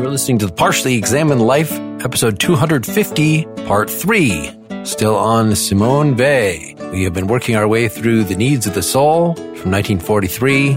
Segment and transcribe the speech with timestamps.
[0.00, 1.70] You are listening to the Partially Examined Life,
[2.02, 4.50] episode 250, part 3.
[4.84, 6.74] Still on Simone Weil.
[6.90, 10.74] We have been working our way through The Needs of the Soul from 1943.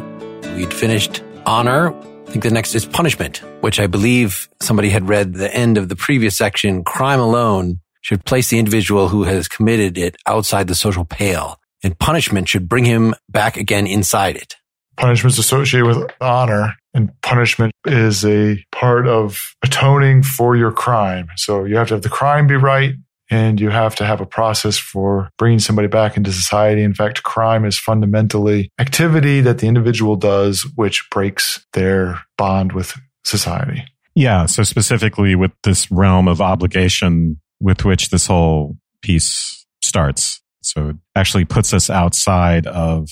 [0.57, 1.93] We'd finished Honor.
[1.93, 5.87] I think the next is Punishment, which I believe somebody had read the end of
[5.87, 6.83] the previous section.
[6.83, 11.97] Crime alone should place the individual who has committed it outside the social pale, and
[11.97, 14.57] punishment should bring him back again inside it.
[14.95, 21.27] Punishment is associated with honor, and punishment is a part of atoning for your crime.
[21.35, 22.93] So you have to have the crime be right,
[23.29, 26.83] and you have to have a process for bringing somebody back into society.
[26.83, 32.93] In fact, crime is fundamentally activity that the individual does, which breaks their bond with
[33.23, 33.83] society.
[34.15, 34.45] Yeah.
[34.45, 40.41] So specifically with this realm of obligation with which this whole piece starts.
[40.61, 43.09] So it actually puts us outside of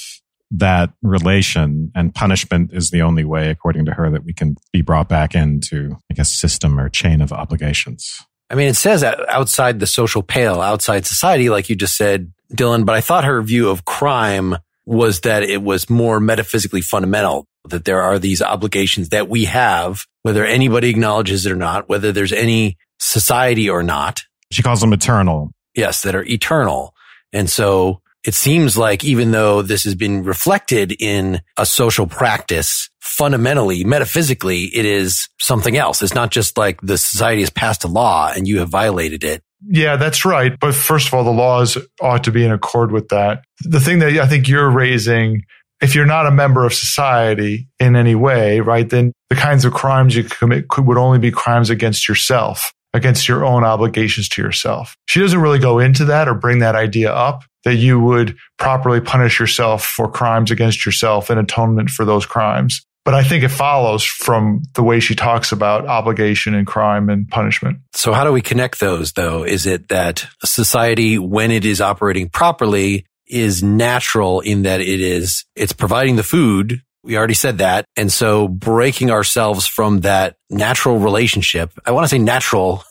[0.51, 4.81] that relation and punishment is the only way, according to her, that we can be
[4.81, 8.19] brought back into, I guess, system or chain of obligations.
[8.49, 12.85] I mean, it says outside the social pale, outside society, like you just said, Dylan,
[12.85, 17.85] but I thought her view of crime was that it was more metaphysically fundamental, that
[17.85, 22.33] there are these obligations that we have, whether anybody acknowledges it or not, whether there's
[22.33, 24.21] any society or not.
[24.51, 25.51] She calls them eternal.
[25.73, 26.93] Yes, that are eternal.
[27.31, 32.89] And so it seems like even though this has been reflected in a social practice,
[32.99, 36.01] fundamentally, metaphysically, it is something else.
[36.01, 39.41] It's not just like the society has passed a law and you have violated it.
[39.67, 40.59] Yeah, that's right.
[40.59, 43.43] But first of all, the laws ought to be in accord with that.
[43.61, 45.43] The thing that I think you're raising,
[45.81, 49.73] if you're not a member of society in any way, right, then the kinds of
[49.73, 54.95] crimes you commit would only be crimes against yourself against your own obligations to yourself.
[55.07, 58.99] She doesn't really go into that or bring that idea up that you would properly
[58.99, 62.85] punish yourself for crimes against yourself in atonement for those crimes.
[63.03, 67.27] But I think it follows from the way she talks about obligation and crime and
[67.27, 67.79] punishment.
[67.93, 69.43] So how do we connect those though?
[69.43, 75.45] Is it that society, when it is operating properly, is natural in that it is,
[75.55, 77.85] it's providing the food we already said that.
[77.95, 82.83] And so breaking ourselves from that natural relationship, I want to say natural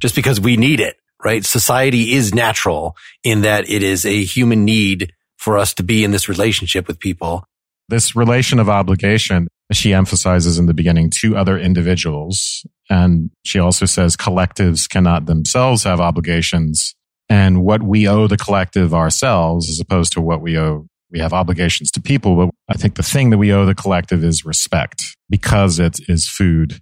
[0.00, 1.44] just because we need it, right?
[1.44, 6.10] Society is natural in that it is a human need for us to be in
[6.10, 7.44] this relationship with people.
[7.88, 12.64] This relation of obligation, she emphasizes in the beginning to other individuals.
[12.88, 16.94] And she also says collectives cannot themselves have obligations.
[17.28, 21.32] And what we owe the collective ourselves as opposed to what we owe we have
[21.32, 25.16] obligations to people, but I think the thing that we owe the collective is respect
[25.28, 26.80] because it is food,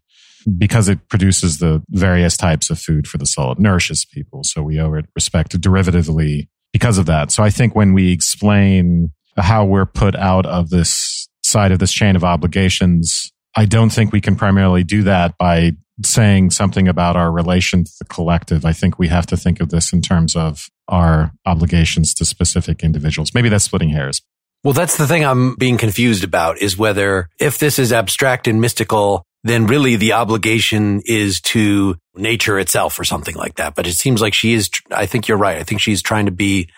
[0.57, 3.53] because it produces the various types of food for the soul.
[3.53, 4.45] It nourishes people.
[4.45, 7.33] So we owe it respect derivatively because of that.
[7.33, 11.93] So I think when we explain how we're put out of this side of this
[11.93, 15.73] chain of obligations, I don't think we can primarily do that by
[16.05, 18.65] saying something about our relation to the collective.
[18.65, 22.83] I think we have to think of this in terms of our obligations to specific
[22.83, 23.33] individuals.
[23.35, 24.21] Maybe that's splitting hairs.
[24.63, 28.61] Well, that's the thing I'm being confused about is whether if this is abstract and
[28.61, 33.75] mystical, then really the obligation is to nature itself or something like that.
[33.75, 35.57] But it seems like she is, I think you're right.
[35.57, 36.69] I think she's trying to be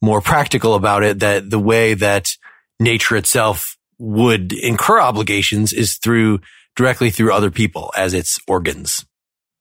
[0.00, 2.28] more practical about it that the way that
[2.80, 6.40] nature itself would incur obligations is through
[6.76, 9.04] directly through other people as its organs.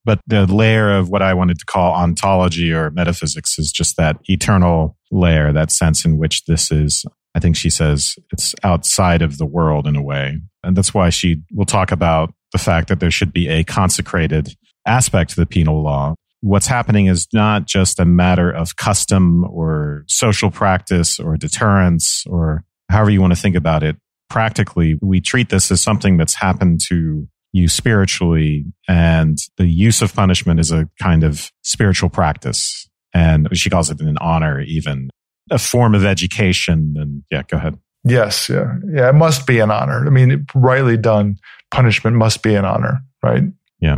[0.07, 4.15] But the layer of what I wanted to call ontology or metaphysics is just that
[4.23, 9.37] eternal layer, that sense in which this is, I think she says it's outside of
[9.37, 10.39] the world in a way.
[10.63, 14.55] And that's why she will talk about the fact that there should be a consecrated
[14.85, 16.15] aspect to the penal law.
[16.39, 22.63] What's happening is not just a matter of custom or social practice or deterrence or
[22.89, 23.97] however you want to think about it.
[24.29, 28.65] Practically, we treat this as something that's happened to you spiritually.
[28.87, 32.89] And the use of punishment is a kind of spiritual practice.
[33.13, 35.09] And she calls it an honor, even
[35.49, 36.95] a form of education.
[36.97, 37.77] And yeah, go ahead.
[38.03, 38.49] Yes.
[38.49, 38.75] Yeah.
[38.91, 39.09] Yeah.
[39.09, 40.05] It must be an honor.
[40.05, 41.37] I mean, rightly done,
[41.71, 43.43] punishment must be an honor, right?
[43.79, 43.97] Yeah.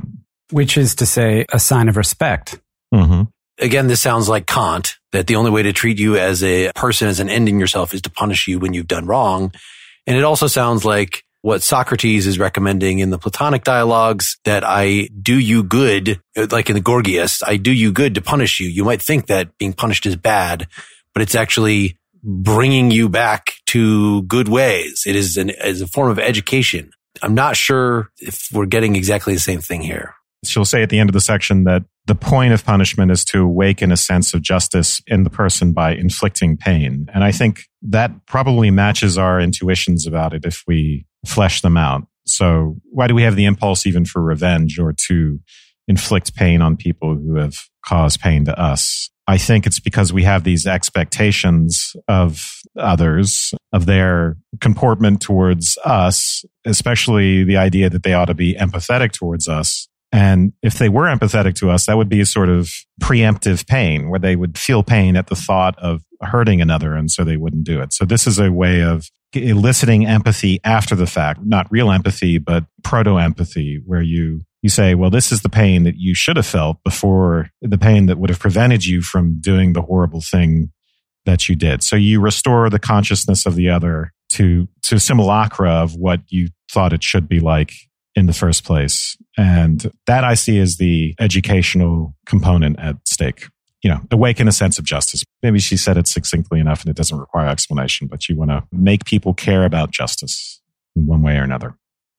[0.52, 2.60] Which is to say, a sign of respect.
[2.94, 3.24] Mm-hmm.
[3.60, 7.08] Again, this sounds like Kant, that the only way to treat you as a person,
[7.08, 9.52] as an ending yourself, is to punish you when you've done wrong.
[10.08, 15.10] And it also sounds like what Socrates is recommending in the Platonic dialogues that I
[15.22, 18.68] do you good, like in the Gorgias, I do you good to punish you.
[18.68, 20.68] You might think that being punished is bad,
[21.14, 25.04] but it's actually bringing you back to good ways.
[25.08, 26.92] It is an, as a form of education.
[27.22, 30.16] I'm not sure if we're getting exactly the same thing here.
[30.46, 33.44] She'll say at the end of the section that the point of punishment is to
[33.44, 37.08] awaken a sense of justice in the person by inflicting pain.
[37.14, 42.06] And I think that probably matches our intuitions about it if we flesh them out.
[42.26, 45.40] So why do we have the impulse even for revenge or to
[45.88, 49.10] inflict pain on people who have caused pain to us?
[49.28, 56.44] I think it's because we have these expectations of others, of their comportment towards us,
[56.66, 59.88] especially the idea that they ought to be empathetic towards us.
[60.12, 62.72] And if they were empathetic to us, that would be a sort of
[63.02, 66.96] preemptive pain where they would feel pain at the thought of hurting another.
[66.96, 67.94] And so they wouldn't do it.
[67.94, 72.66] So this is a way of eliciting empathy after the fact, not real empathy, but
[72.84, 76.46] proto empathy, where you you say, well, this is the pain that you should have
[76.46, 80.72] felt before the pain that would have prevented you from doing the horrible thing
[81.26, 81.82] that you did.
[81.82, 86.92] So you restore the consciousness of the other to, to simulacra of what you thought
[86.92, 87.72] it should be like
[88.16, 89.18] in the first place.
[89.38, 93.48] And that I see as the educational component at stake.
[93.82, 95.24] You know, awaken a sense of justice.
[95.42, 98.64] Maybe she said it succinctly enough and it doesn't require explanation, but you want to
[98.74, 100.62] make people care about justice
[100.98, 101.76] in one way or another.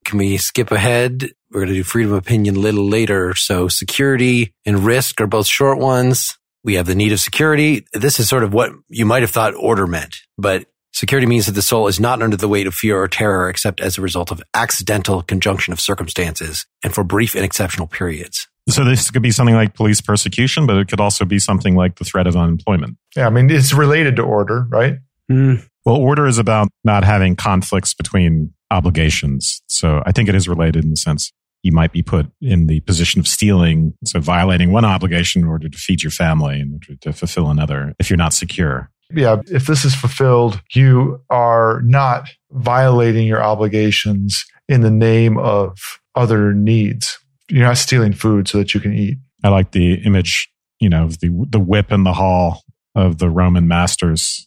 [0.07, 1.29] Can we skip ahead?
[1.51, 3.35] We're going to do freedom of opinion a little later.
[3.35, 6.39] So security and risk are both short ones.
[6.65, 7.85] We have the need of security.
[7.93, 11.53] This is sort of what you might have thought order meant, but security means that
[11.53, 14.31] the soul is not under the weight of fear or terror except as a result
[14.31, 18.49] of accidental conjunction of circumstances and for brief and exceptional periods.
[18.69, 21.97] So this could be something like police persecution, but it could also be something like
[21.97, 22.97] the threat of unemployment.
[23.17, 24.99] Yeah, I mean, it's related to order, right?
[25.31, 25.67] Mm.
[25.85, 29.63] Well, order is about not having conflicts between obligations.
[29.69, 31.33] So I think it is related in the sense
[31.63, 35.69] you might be put in the position of stealing, so violating one obligation in order
[35.69, 38.91] to feed your family, in order to fulfill another if you're not secure.
[39.13, 45.79] Yeah, if this is fulfilled, you are not violating your obligations in the name of
[46.15, 47.19] other needs.
[47.49, 49.19] You're not stealing food so that you can eat.
[49.43, 50.49] I like the image,
[50.79, 52.63] you know, of the the whip in the hall
[52.95, 54.47] of the Roman masters,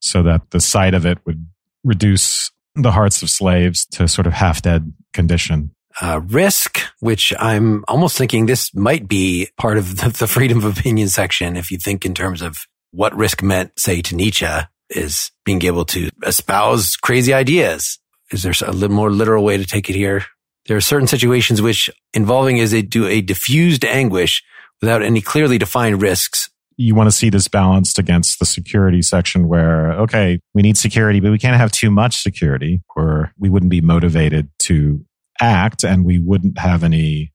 [0.00, 1.46] so that the sight of it would
[1.82, 5.70] reduce the hearts of slaves to sort of half dead condition.
[6.00, 10.78] Uh, risk, which I'm almost thinking this might be part of the, the freedom of
[10.78, 11.56] opinion section.
[11.56, 14.46] If you think in terms of what risk meant, say to Nietzsche
[14.90, 17.98] is being able to espouse crazy ideas.
[18.30, 20.24] Is there a little more literal way to take it here?
[20.66, 24.42] There are certain situations which involving is a do a diffused anguish
[24.80, 29.48] without any clearly defined risks you want to see this balanced against the security section
[29.48, 33.70] where, okay, we need security, but we can't have too much security or we wouldn't
[33.70, 35.04] be motivated to
[35.40, 37.32] act and we wouldn't have any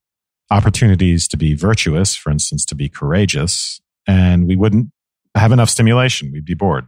[0.51, 4.89] opportunities to be virtuous, for instance, to be courageous, and we wouldn't
[5.35, 6.31] have enough stimulation.
[6.31, 6.87] We'd be bored.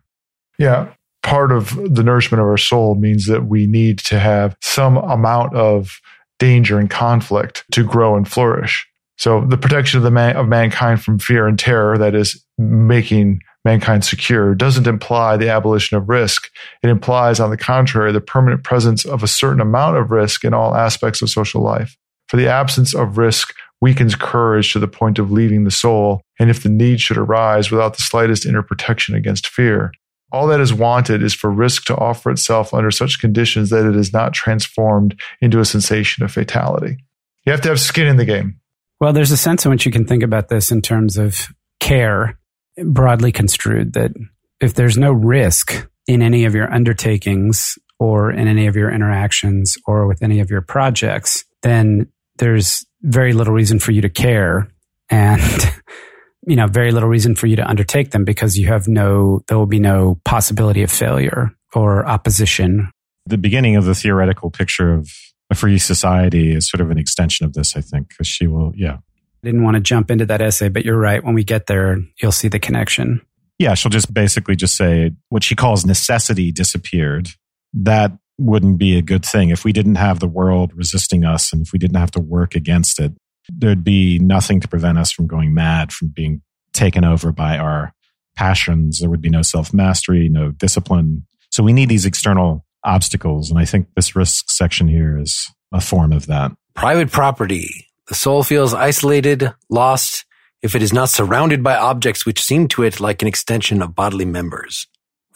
[0.58, 0.94] Yeah.
[1.24, 5.56] Part of the nourishment of our soul means that we need to have some amount
[5.56, 6.00] of
[6.40, 8.88] danger and conflict to grow and flourish.
[9.18, 13.42] So the protection of the man, of mankind from fear and terror, that is making
[13.64, 16.50] mankind secure, doesn't imply the abolition of risk.
[16.82, 20.56] It implies, on the contrary, the permanent presence of a certain amount of risk in
[20.56, 21.96] all aspects of social life.
[22.30, 26.50] For the absence of risk weakens courage to the point of leaving the soul, and
[26.50, 29.92] if the need should arise without the slightest inner protection against fear.
[30.32, 33.96] All that is wanted is for risk to offer itself under such conditions that it
[33.98, 36.98] is not transformed into a sensation of fatality.
[37.46, 38.60] You have to have skin in the game.
[39.02, 41.48] Well, there's a sense in which you can think about this in terms of
[41.80, 42.40] care,
[42.78, 44.12] broadly construed, that
[44.62, 49.76] if there's no risk in any of your undertakings or in any of your interactions
[49.86, 52.08] or with any of your projects, then
[52.38, 54.68] there's very little reason for you to care
[55.10, 55.74] and
[56.48, 59.58] you know very little reason for you to undertake them because you have no there
[59.58, 62.92] will be no possibility of failure or opposition
[63.26, 65.10] the beginning of the theoretical picture of
[65.52, 68.72] a free society is sort of an extension of this, I think, because she will,
[68.76, 68.96] yeah.
[68.96, 71.24] I didn't want to jump into that essay, but you're right.
[71.24, 73.22] When we get there, you'll see the connection.
[73.60, 77.30] Yeah, she'll just basically just say what she calls necessity disappeared.
[77.74, 79.50] That wouldn't be a good thing.
[79.50, 82.56] If we didn't have the world resisting us and if we didn't have to work
[82.56, 83.14] against it,
[83.50, 86.42] there'd be nothing to prevent us from going mad, from being
[86.74, 87.94] taken over by our
[88.36, 89.00] passions.
[89.00, 91.26] There would be no self mastery, no discipline.
[91.52, 93.50] So we need these external obstacles.
[93.50, 96.52] And I think this risk section here is a form of that.
[96.74, 97.88] Private property.
[98.08, 100.26] The soul feels isolated, lost,
[100.62, 103.96] if it is not surrounded by objects which seem to it like an extension of
[103.96, 104.88] bodily members.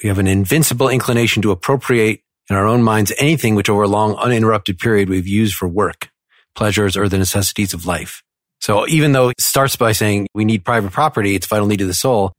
[0.03, 3.87] We have an invincible inclination to appropriate in our own minds anything which over a
[3.87, 6.09] long uninterrupted period we've used for work,
[6.55, 8.21] pleasures, or the necessities of life.
[8.61, 11.87] So even though it starts by saying we need private property, it's vital need of
[11.87, 12.33] the soul.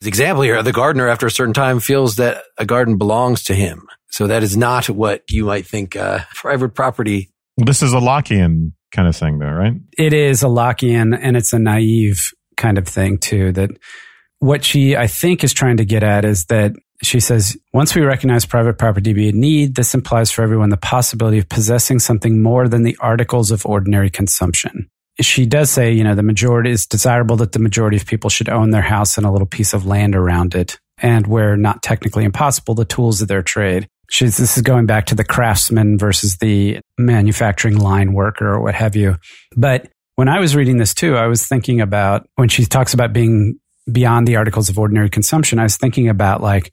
[0.00, 3.54] The example here, the gardener after a certain time feels that a garden belongs to
[3.54, 3.86] him.
[4.10, 7.30] So that is not what you might think uh, private property.
[7.56, 9.74] This is a Lockean kind of thing, though, right?
[9.96, 12.20] It is a Lockean, and it's a naive
[12.56, 13.52] kind of thing too.
[13.52, 13.70] That
[14.38, 18.02] what she, I think, is trying to get at is that she says, once we
[18.02, 21.98] recognize private property to be a need, this implies for everyone the possibility of possessing
[21.98, 24.88] something more than the articles of ordinary consumption.
[25.20, 28.48] She does say, you know, the majority is desirable that the majority of people should
[28.48, 30.78] own their house and a little piece of land around it.
[30.98, 33.88] And where not technically impossible, the tools of their trade.
[34.08, 38.74] She's, this is going back to the craftsman versus the manufacturing line worker or what
[38.74, 39.16] have you.
[39.56, 43.12] But when I was reading this too, I was thinking about when she talks about
[43.12, 43.58] being
[43.90, 46.72] beyond the articles of ordinary consumption, I was thinking about like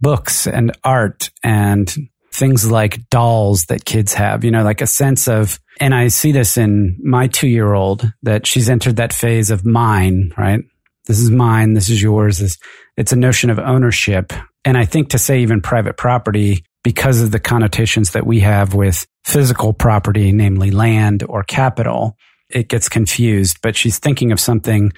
[0.00, 1.94] books and art and
[2.32, 6.32] things like dolls that kids have, you know, like a sense of, and I see
[6.32, 10.60] this in my two year old that she's entered that phase of mine, right?
[11.06, 11.74] This is mine.
[11.74, 12.38] This is yours.
[12.38, 12.56] This,
[12.96, 14.32] it's a notion of ownership.
[14.64, 18.74] And I think to say even private property, because of the connotations that we have
[18.74, 22.16] with physical property, namely land or capital,
[22.48, 23.58] it gets confused.
[23.62, 24.92] But she's thinking of something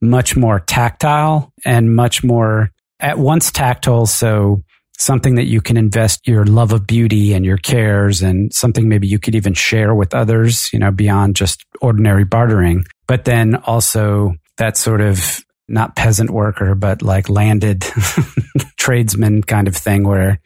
[0.00, 4.06] much more tactile and much more at once tactile.
[4.06, 4.62] So
[4.98, 9.06] something that you can invest your love of beauty and your cares and something maybe
[9.06, 12.84] you could even share with others, you know, beyond just ordinary bartering.
[13.06, 17.84] But then also that sort of not peasant worker, but like landed
[18.76, 20.40] tradesman kind of thing where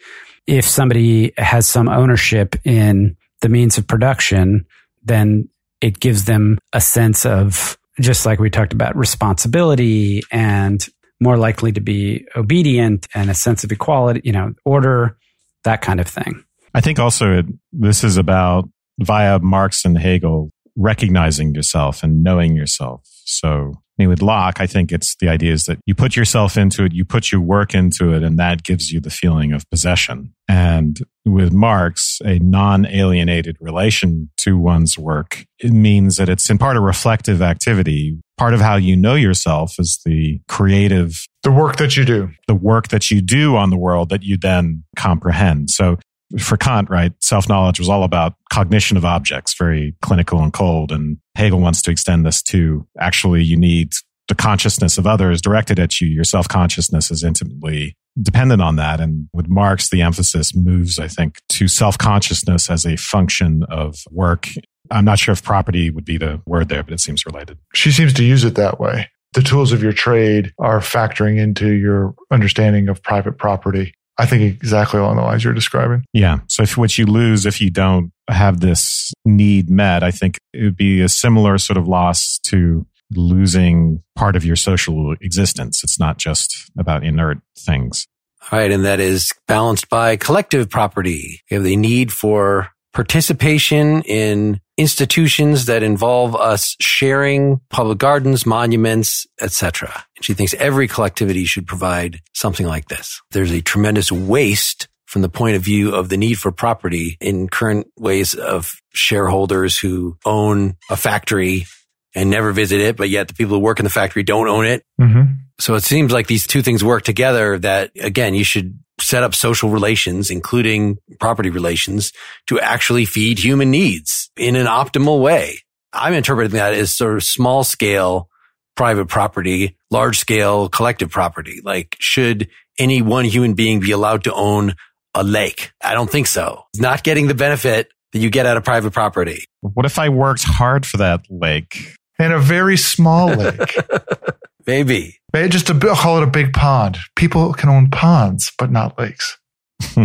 [0.46, 4.66] if somebody has some ownership in the means of production,
[5.02, 5.48] then
[5.80, 10.86] it gives them a sense of just like we talked about responsibility and
[11.20, 15.16] more likely to be obedient and a sense of equality, you know, order,
[15.64, 16.44] that kind of thing.
[16.74, 18.68] I think also it, this is about
[18.98, 23.02] via Marx and Hegel recognizing yourself and knowing yourself.
[23.24, 23.74] So
[24.06, 27.04] with Locke, I think it's the idea is that you put yourself into it, you
[27.04, 30.32] put your work into it, and that gives you the feeling of possession.
[30.48, 36.58] And with Marx, a non alienated relation to one's work, it means that it's in
[36.58, 38.18] part a reflective activity.
[38.38, 42.54] Part of how you know yourself is the creative, the work that you do, the
[42.54, 45.70] work that you do on the world that you then comprehend.
[45.70, 45.98] So
[46.38, 50.92] for Kant, right, self knowledge was all about cognition of objects, very clinical and cold.
[50.92, 53.92] And Hegel wants to extend this to actually you need
[54.28, 56.08] the consciousness of others directed at you.
[56.08, 59.00] Your self consciousness is intimately dependent on that.
[59.00, 63.96] And with Marx, the emphasis moves, I think, to self consciousness as a function of
[64.10, 64.48] work.
[64.90, 67.58] I'm not sure if property would be the word there, but it seems related.
[67.74, 69.08] She seems to use it that way.
[69.32, 73.94] The tools of your trade are factoring into your understanding of private property.
[74.18, 76.04] I think exactly along the lines you're describing.
[76.12, 76.40] Yeah.
[76.48, 80.62] So if what you lose if you don't have this need met, I think it
[80.62, 85.82] would be a similar sort of loss to losing part of your social existence.
[85.82, 88.06] It's not just about inert things.
[88.50, 88.70] All right.
[88.70, 91.40] And that is balanced by collective property.
[91.50, 99.26] You have the need for participation in institutions that involve us sharing public gardens, monuments,
[99.40, 100.04] etc.
[100.22, 103.20] She thinks every collectivity should provide something like this.
[103.32, 107.48] There's a tremendous waste from the point of view of the need for property in
[107.48, 111.66] current ways of shareholders who own a factory
[112.14, 114.64] and never visit it, but yet the people who work in the factory don't own
[114.64, 114.84] it.
[115.00, 115.32] Mm-hmm.
[115.58, 119.34] So it seems like these two things work together that again, you should set up
[119.34, 122.12] social relations, including property relations
[122.46, 125.58] to actually feed human needs in an optimal way.
[125.92, 128.28] I'm interpreting that as sort of small scale
[128.76, 131.60] private property, large scale collective property.
[131.62, 132.48] Like should
[132.78, 134.74] any one human being be allowed to own
[135.14, 135.72] a lake?
[135.82, 136.64] I don't think so.
[136.76, 139.44] Not getting the benefit that you get out of private property.
[139.60, 141.96] What if I worked hard for that lake?
[142.18, 143.76] And a very small lake.
[144.66, 145.18] Maybe.
[145.32, 146.98] Maybe just a, call it a big pond.
[147.16, 149.38] People can own ponds, but not lakes.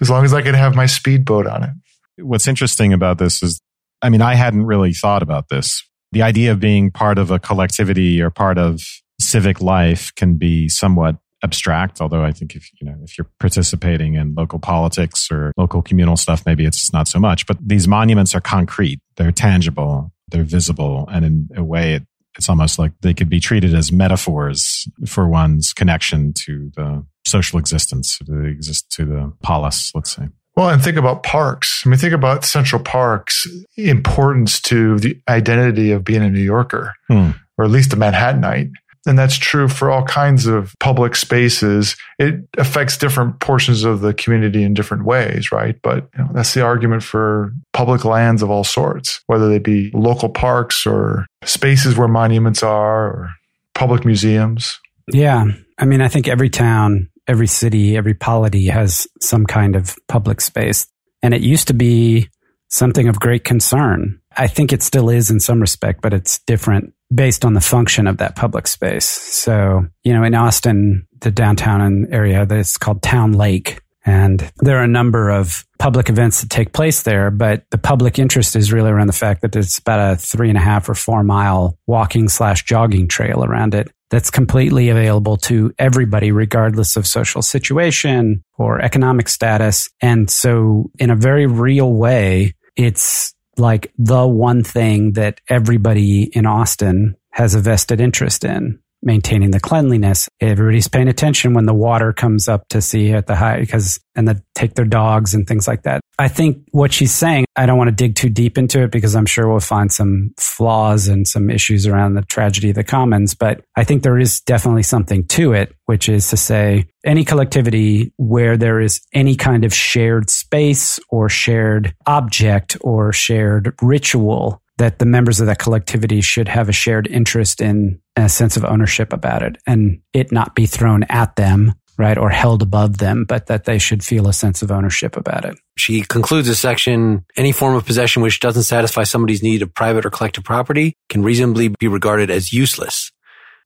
[0.00, 1.70] as long as I can have my speedboat on it.
[2.18, 3.60] What's interesting about this is,
[4.02, 5.82] I mean, I hadn't really thought about this.
[6.12, 8.82] The idea of being part of a collectivity or part of
[9.20, 14.14] civic life can be somewhat abstract although i think if you know if you're participating
[14.14, 17.46] in local politics or local communal stuff maybe it's not so much.
[17.46, 19.00] But these monuments are concrete.
[19.16, 20.12] They're tangible.
[20.28, 21.08] They're visible.
[21.12, 22.02] And in a way it,
[22.36, 27.58] it's almost like they could be treated as metaphors for one's connection to the social
[27.58, 31.84] existence to the exist to the polis let's say well, and think about parks.
[31.86, 33.46] I mean, think about Central Park's
[33.76, 37.30] importance to the identity of being a New Yorker, hmm.
[37.56, 38.72] or at least a Manhattanite.
[39.06, 41.94] And that's true for all kinds of public spaces.
[42.18, 45.76] It affects different portions of the community in different ways, right?
[45.80, 49.92] But you know, that's the argument for public lands of all sorts, whether they be
[49.94, 53.30] local parks or spaces where monuments are or
[53.76, 54.76] public museums.
[55.06, 55.44] Yeah.
[55.78, 60.40] I mean, I think every town, every city, every polity has some kind of public
[60.40, 60.86] space.
[61.22, 62.28] And it used to be
[62.68, 64.20] something of great concern.
[64.36, 68.06] I think it still is in some respect, but it's different based on the function
[68.06, 69.06] of that public space.
[69.06, 73.80] So, you know, in Austin, the downtown area, it's called Town Lake.
[74.04, 78.18] And there are a number of public events that take place there, but the public
[78.18, 80.94] interest is really around the fact that it's about a three and a half or
[80.94, 87.06] four mile walking slash jogging trail around it that's completely available to everybody, regardless of
[87.06, 89.90] social situation or economic status.
[90.00, 96.46] And so in a very real way, it's like the one thing that everybody in
[96.46, 100.28] Austin has a vested interest in maintaining the cleanliness.
[100.40, 104.26] Everybody's paying attention when the water comes up to see at the high because and
[104.26, 106.00] the take their dogs and things like that.
[106.18, 109.14] I think what she's saying, I don't want to dig too deep into it because
[109.14, 113.34] I'm sure we'll find some flaws and some issues around the tragedy of the commons,
[113.34, 118.12] but I think there is definitely something to it, which is to say any collectivity
[118.16, 124.98] where there is any kind of shared space or shared object or shared ritual that
[124.98, 129.12] the members of that collectivity should have a shared interest in a sense of ownership
[129.12, 133.46] about it and it not be thrown at them right or held above them but
[133.46, 135.58] that they should feel a sense of ownership about it.
[135.76, 140.06] She concludes the section any form of possession which doesn't satisfy somebody's need of private
[140.06, 143.12] or collective property can reasonably be regarded as useless.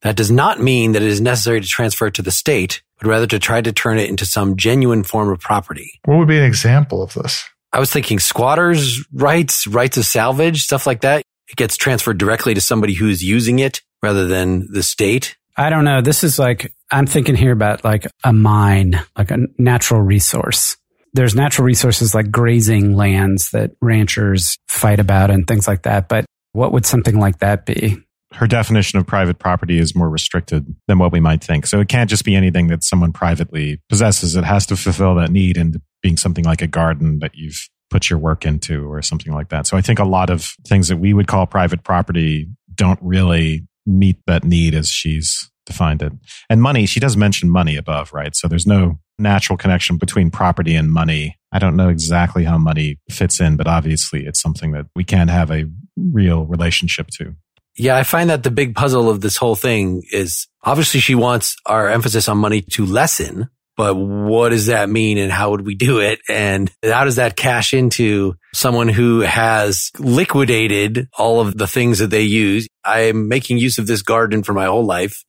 [0.01, 3.09] That does not mean that it is necessary to transfer it to the state but
[3.09, 6.01] rather to try to turn it into some genuine form of property.
[6.05, 10.63] What would be an example of this I was thinking squatters' rights, rights of salvage,
[10.63, 11.23] stuff like that.
[11.49, 15.37] It gets transferred directly to somebody who's using it rather than the state.
[15.57, 16.01] I don't know.
[16.01, 20.77] This is like, I'm thinking here about like a mine, like a natural resource.
[21.15, 26.09] There's natural resources like grazing lands that ranchers fight about and things like that.
[26.09, 27.99] But what would something like that be?
[28.33, 31.67] Her definition of private property is more restricted than what we might think.
[31.67, 34.37] So it can't just be anything that someone privately possesses.
[34.37, 38.11] It has to fulfill that need and being something like a garden that you've put
[38.11, 39.67] your work into or something like that.
[39.67, 43.67] So I think a lot of things that we would call private property don't really
[43.87, 46.13] meet that need as she's defined it.
[46.49, 48.35] And money, she does mention money above, right?
[48.35, 51.37] So there's no natural connection between property and money.
[51.53, 55.31] I don't know exactly how money fits in, but obviously it's something that we can't
[55.31, 57.35] have a real relationship to.
[57.77, 61.57] Yeah, I find that the big puzzle of this whole thing is obviously she wants
[61.67, 65.75] our emphasis on money to lessen, but what does that mean and how would we
[65.75, 66.21] do it?
[66.29, 72.11] And how does that cash into someone who has liquidated all of the things that
[72.11, 72.69] they use?
[72.85, 75.25] I'm making use of this garden for my whole life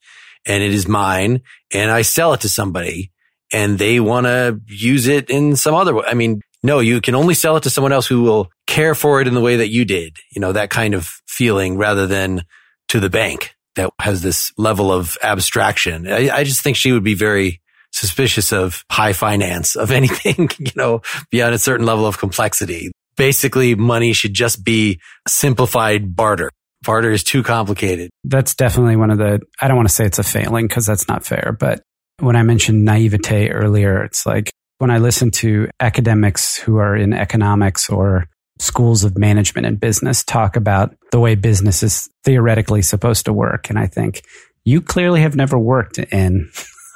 [0.45, 1.41] and it is mine
[1.73, 3.11] and I sell it to somebody
[3.53, 6.03] and they want to use it in some other way.
[6.05, 9.21] I mean, no, you can only sell it to someone else who will care for
[9.21, 12.43] it in the way that you did, you know, that kind of feeling rather than
[12.89, 16.07] to the bank that has this level of abstraction.
[16.07, 17.61] I, I just think she would be very
[17.93, 22.91] suspicious of high finance of anything, you know, beyond a certain level of complexity.
[23.15, 26.49] Basically, money should just be simplified barter.
[26.83, 28.09] Barter is too complicated.
[28.25, 31.07] That's definitely one of the, I don't want to say it's a failing because that's
[31.07, 31.81] not fair, but
[32.19, 37.13] when I mentioned naivete earlier, it's like when I listen to academics who are in
[37.13, 38.27] economics or
[38.59, 43.69] schools of management and business talk about the way business is theoretically supposed to work.
[43.69, 44.23] And I think
[44.65, 46.49] you clearly have never worked in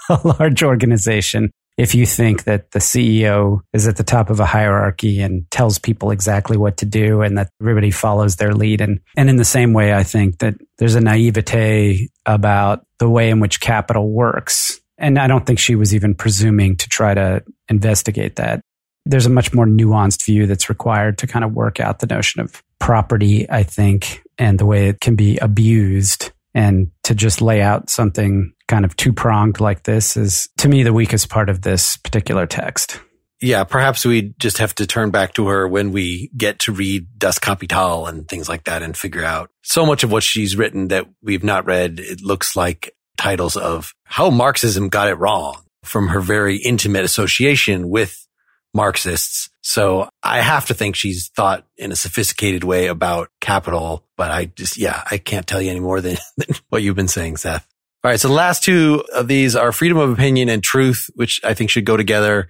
[0.23, 4.45] a large organization if you think that the CEO is at the top of a
[4.45, 8.81] hierarchy and tells people exactly what to do and that everybody follows their lead.
[8.81, 13.29] And, and in the same way, I think that there's a naivete about the way
[13.29, 14.81] in which capital works.
[14.97, 18.61] And I don't think she was even presuming to try to investigate that.
[19.05, 22.41] There's a much more nuanced view that's required to kind of work out the notion
[22.41, 27.61] of property, I think, and the way it can be abused and to just lay
[27.61, 31.61] out something kind of two pronged like this is to me the weakest part of
[31.61, 32.99] this particular text.
[33.39, 37.07] Yeah, perhaps we just have to turn back to her when we get to read
[37.19, 40.87] Das Kapital and things like that and figure out so much of what she's written
[40.87, 41.99] that we've not read.
[41.99, 47.89] It looks like titles of how Marxism got it wrong from her very intimate association
[47.89, 48.27] with
[48.73, 49.49] Marxists.
[49.61, 54.45] So I have to think she's thought in a sophisticated way about capital, but I
[54.45, 57.67] just, yeah, I can't tell you any more than, than what you've been saying, Seth.
[58.03, 58.19] All right.
[58.19, 61.69] So the last two of these are freedom of opinion and truth, which I think
[61.69, 62.47] should go together.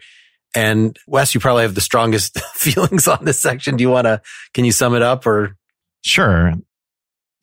[0.56, 3.78] And Wes, you probably have the strongest feelings on this section.
[3.78, 4.22] Do you want to,
[4.54, 5.56] can you sum it up or?
[6.04, 6.54] Sure.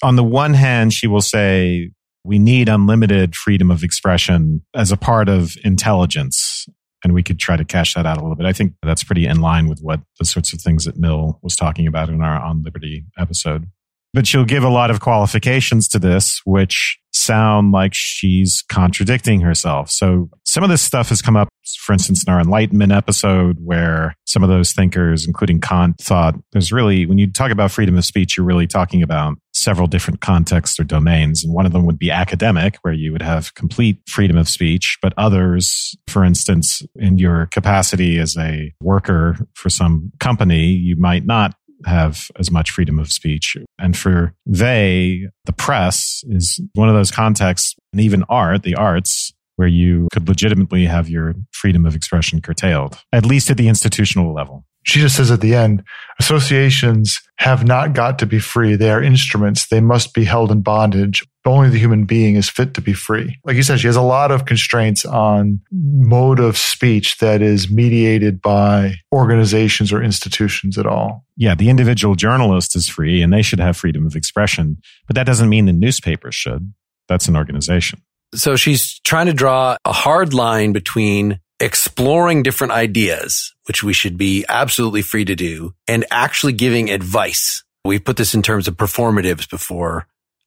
[0.02, 1.90] On the one hand, she will say,
[2.24, 6.66] we need unlimited freedom of expression as a part of intelligence
[7.04, 8.46] and we could try to cash that out a little bit.
[8.46, 11.54] I think that's pretty in line with what the sorts of things that Mill was
[11.54, 13.70] talking about in our On Liberty episode.
[14.14, 19.90] But she'll give a lot of qualifications to this, which sound like she's contradicting herself.
[19.90, 21.48] So some of this stuff has come up,
[21.78, 26.70] for instance, in our Enlightenment episode, where some of those thinkers, including Kant, thought there's
[26.72, 30.78] really, when you talk about freedom of speech, you're really talking about several different contexts
[30.78, 31.44] or domains.
[31.44, 34.98] And one of them would be academic, where you would have complete freedom of speech,
[35.02, 41.26] but others, for instance, in your capacity as a worker for some company, you might
[41.26, 41.54] not
[41.86, 43.56] have as much freedom of speech.
[43.78, 49.32] And for they, the press is one of those contexts, and even art, the arts,
[49.56, 54.34] where you could legitimately have your freedom of expression curtailed, at least at the institutional
[54.34, 54.64] level.
[54.84, 55.82] She just says at the end,
[56.18, 58.76] associations have not got to be free.
[58.76, 59.66] They are instruments.
[59.66, 61.26] They must be held in bondage.
[61.46, 63.38] Only the human being is fit to be free.
[63.44, 67.70] Like you said, she has a lot of constraints on mode of speech that is
[67.70, 71.24] mediated by organizations or institutions at all.
[71.36, 75.26] Yeah, the individual journalist is free and they should have freedom of expression, but that
[75.26, 76.72] doesn't mean the newspapers should.
[77.08, 78.00] That's an organization.
[78.34, 84.18] So she's trying to draw a hard line between exploring different ideas, which we should
[84.18, 87.64] be absolutely free to do, and actually giving advice.
[87.86, 90.06] We've put this in terms of performatives before.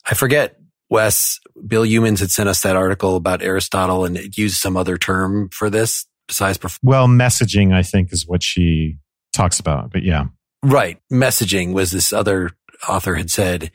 [0.09, 0.59] I forget,
[0.91, 4.97] Wes, Bill Youmans had sent us that article about Aristotle and it used some other
[4.97, 8.97] term for this besides perform- Well, messaging, I think, is what she
[9.33, 9.91] talks about.
[9.91, 10.25] But yeah.
[10.63, 11.01] Right.
[11.11, 12.51] Messaging was this other
[12.87, 13.71] author had said,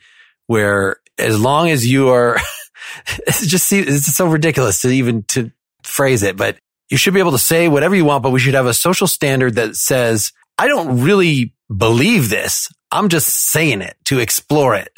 [0.47, 2.39] where as long as you are,
[3.27, 5.51] it's just, see it's so ridiculous to even to
[5.83, 6.57] phrase it, but
[6.93, 9.07] you should be able to say whatever you want, but we should have a social
[9.07, 12.71] standard that says, I don't really believe this.
[12.91, 14.89] I'm just saying it to explore it.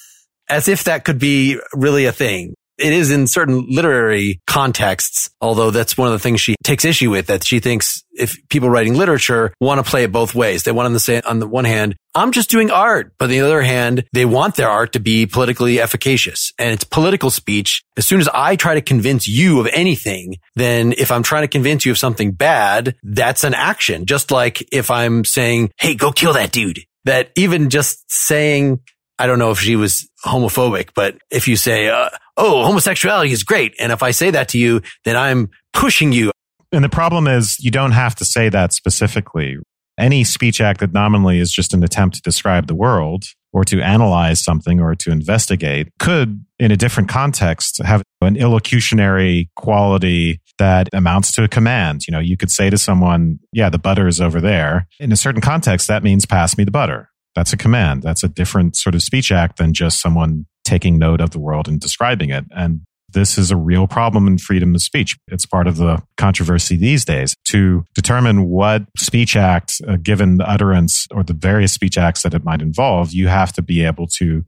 [0.48, 5.70] As if that could be really a thing it is in certain literary contexts, although
[5.70, 8.94] that's one of the things she takes issue with that she thinks if people writing
[8.94, 10.62] literature want to play it both ways.
[10.62, 13.12] They want to say on the one hand, I'm just doing art.
[13.18, 16.84] But on the other hand, they want their art to be politically efficacious and it's
[16.84, 17.82] political speech.
[17.96, 21.48] As soon as I try to convince you of anything, then if I'm trying to
[21.48, 24.06] convince you of something bad, that's an action.
[24.06, 26.80] Just like if I'm saying, Hey, go kill that dude.
[27.04, 28.80] That even just saying,
[29.18, 33.42] I don't know if she was homophobic, but if you say, uh, oh, homosexuality is
[33.42, 33.74] great.
[33.78, 36.30] And if I say that to you, then I'm pushing you.
[36.72, 39.58] And the problem is you don't have to say that specifically.
[39.96, 43.80] Any speech act that nominally is just an attempt to describe the world or to
[43.80, 50.88] analyze something or to investigate could, in a different context, have an illocutionary quality that
[50.92, 52.08] amounts to a command.
[52.08, 54.88] You know, you could say to someone, yeah, the butter is over there.
[54.98, 57.10] In a certain context, that means pass me the butter.
[57.36, 58.02] That's a command.
[58.02, 61.68] That's a different sort of speech act than just someone taking note of the world
[61.68, 62.44] and describing it.
[62.50, 62.80] And
[63.12, 65.16] this is a real problem in freedom of speech.
[65.28, 70.50] It's part of the controversy these days to determine what speech act, uh, given the
[70.50, 74.08] utterance or the various speech acts that it might involve, you have to be able
[74.18, 74.44] to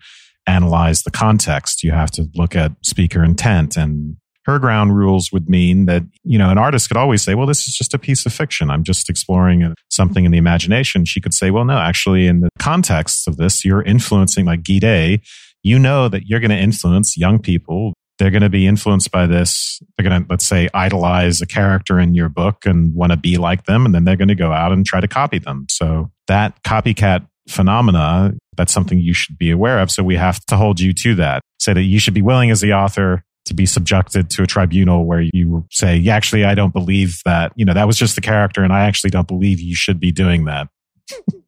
[0.46, 1.82] analyze the context.
[1.82, 6.38] You have to look at speaker intent and her ground rules would mean that, you
[6.38, 8.70] know, an artist could always say, well, this is just a piece of fiction.
[8.70, 11.04] I'm just exploring something in the imagination.
[11.04, 15.20] She could say, well, no, actually, in the context of this, you're influencing like Gide
[15.66, 17.92] you know that you're going to influence young people.
[18.18, 19.82] They're going to be influenced by this.
[19.96, 23.36] They're going to, let's say, idolize a character in your book and want to be
[23.36, 23.84] like them.
[23.84, 25.66] And then they're going to go out and try to copy them.
[25.68, 29.90] So that copycat phenomena, that's something you should be aware of.
[29.90, 31.42] So we have to hold you to that.
[31.58, 35.04] Say that you should be willing as the author to be subjected to a tribunal
[35.04, 38.20] where you say, yeah, actually, I don't believe that, you know, that was just the
[38.20, 40.68] character and I actually don't believe you should be doing that.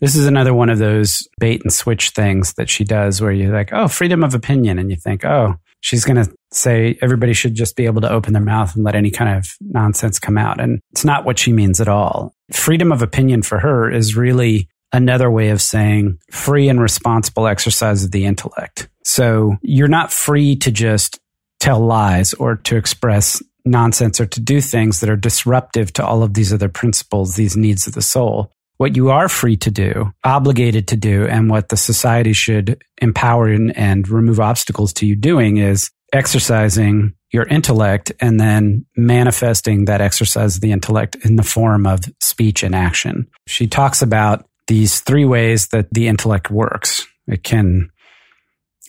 [0.00, 3.52] This is another one of those bait and switch things that she does where you're
[3.52, 4.78] like, oh, freedom of opinion.
[4.78, 8.32] And you think, oh, she's going to say everybody should just be able to open
[8.32, 10.58] their mouth and let any kind of nonsense come out.
[10.58, 12.32] And it's not what she means at all.
[12.50, 18.02] Freedom of opinion for her is really another way of saying free and responsible exercise
[18.02, 18.88] of the intellect.
[19.04, 21.20] So you're not free to just
[21.60, 26.22] tell lies or to express nonsense or to do things that are disruptive to all
[26.22, 30.10] of these other principles, these needs of the soul what you are free to do,
[30.24, 35.14] obligated to do, and what the society should empower and, and remove obstacles to you
[35.14, 41.42] doing is exercising your intellect and then manifesting that exercise of the intellect in the
[41.42, 43.28] form of speech and action.
[43.46, 47.06] She talks about these three ways that the intellect works.
[47.26, 47.90] It can,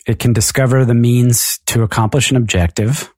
[0.08, 3.14] it can discover the means to accomplish an objective.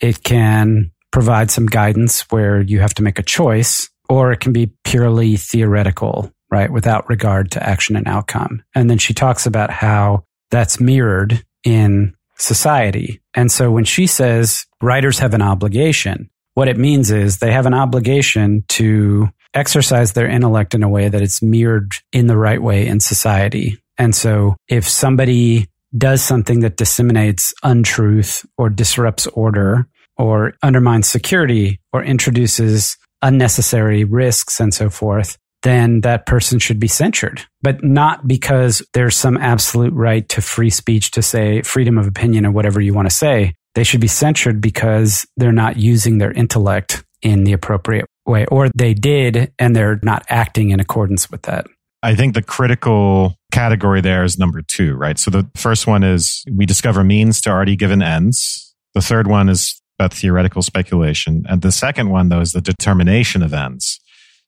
[0.00, 4.52] It can provide some guidance where you have to make a choice or it can
[4.52, 6.70] be purely theoretical, right?
[6.70, 8.62] Without regard to action and outcome.
[8.74, 13.20] And then she talks about how that's mirrored in society.
[13.34, 17.66] And so when she says writers have an obligation, what it means is they have
[17.66, 22.60] an obligation to exercise their intellect in a way that it's mirrored in the right
[22.60, 23.78] way in society.
[23.96, 31.78] And so if somebody does something that disseminates untruth or disrupts order or undermines security
[31.92, 38.26] or introduces unnecessary risks and so forth, then that person should be censured, but not
[38.26, 42.80] because there's some absolute right to free speech to say freedom of opinion or whatever
[42.80, 43.54] you want to say.
[43.74, 48.68] They should be censured because they're not using their intellect in the appropriate way, or
[48.74, 51.66] they did and they're not acting in accordance with that.
[52.02, 55.18] I think the critical category there is number two, right?
[55.18, 58.74] So the first one is we discover means to already given ends.
[58.94, 61.44] The third one is about theoretical speculation.
[61.46, 64.00] And the second one, though, is the determination of ends.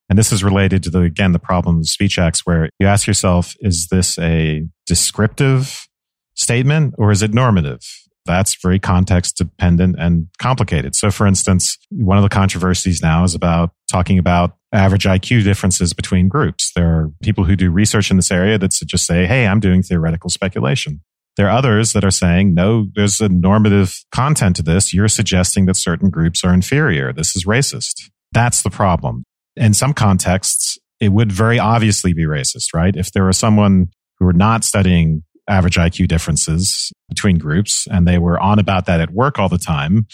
[0.09, 3.07] And this is related to the, again, the problem of speech acts where you ask
[3.07, 5.87] yourself, is this a descriptive
[6.35, 7.81] statement or is it normative?
[8.25, 10.95] That's very context dependent and complicated.
[10.95, 15.93] So, for instance, one of the controversies now is about talking about average IQ differences
[15.93, 16.73] between groups.
[16.75, 19.83] There are people who do research in this area that just say, Hey, I'm doing
[19.83, 21.03] theoretical speculation.
[21.37, 24.93] There are others that are saying, no, there's a normative content to this.
[24.93, 27.13] You're suggesting that certain groups are inferior.
[27.13, 28.11] This is racist.
[28.33, 29.25] That's the problem.
[29.57, 32.95] In some contexts, it would very obviously be racist, right?
[32.95, 38.19] If there was someone who were not studying average IQ differences between groups and they
[38.19, 40.07] were on about that at work all the time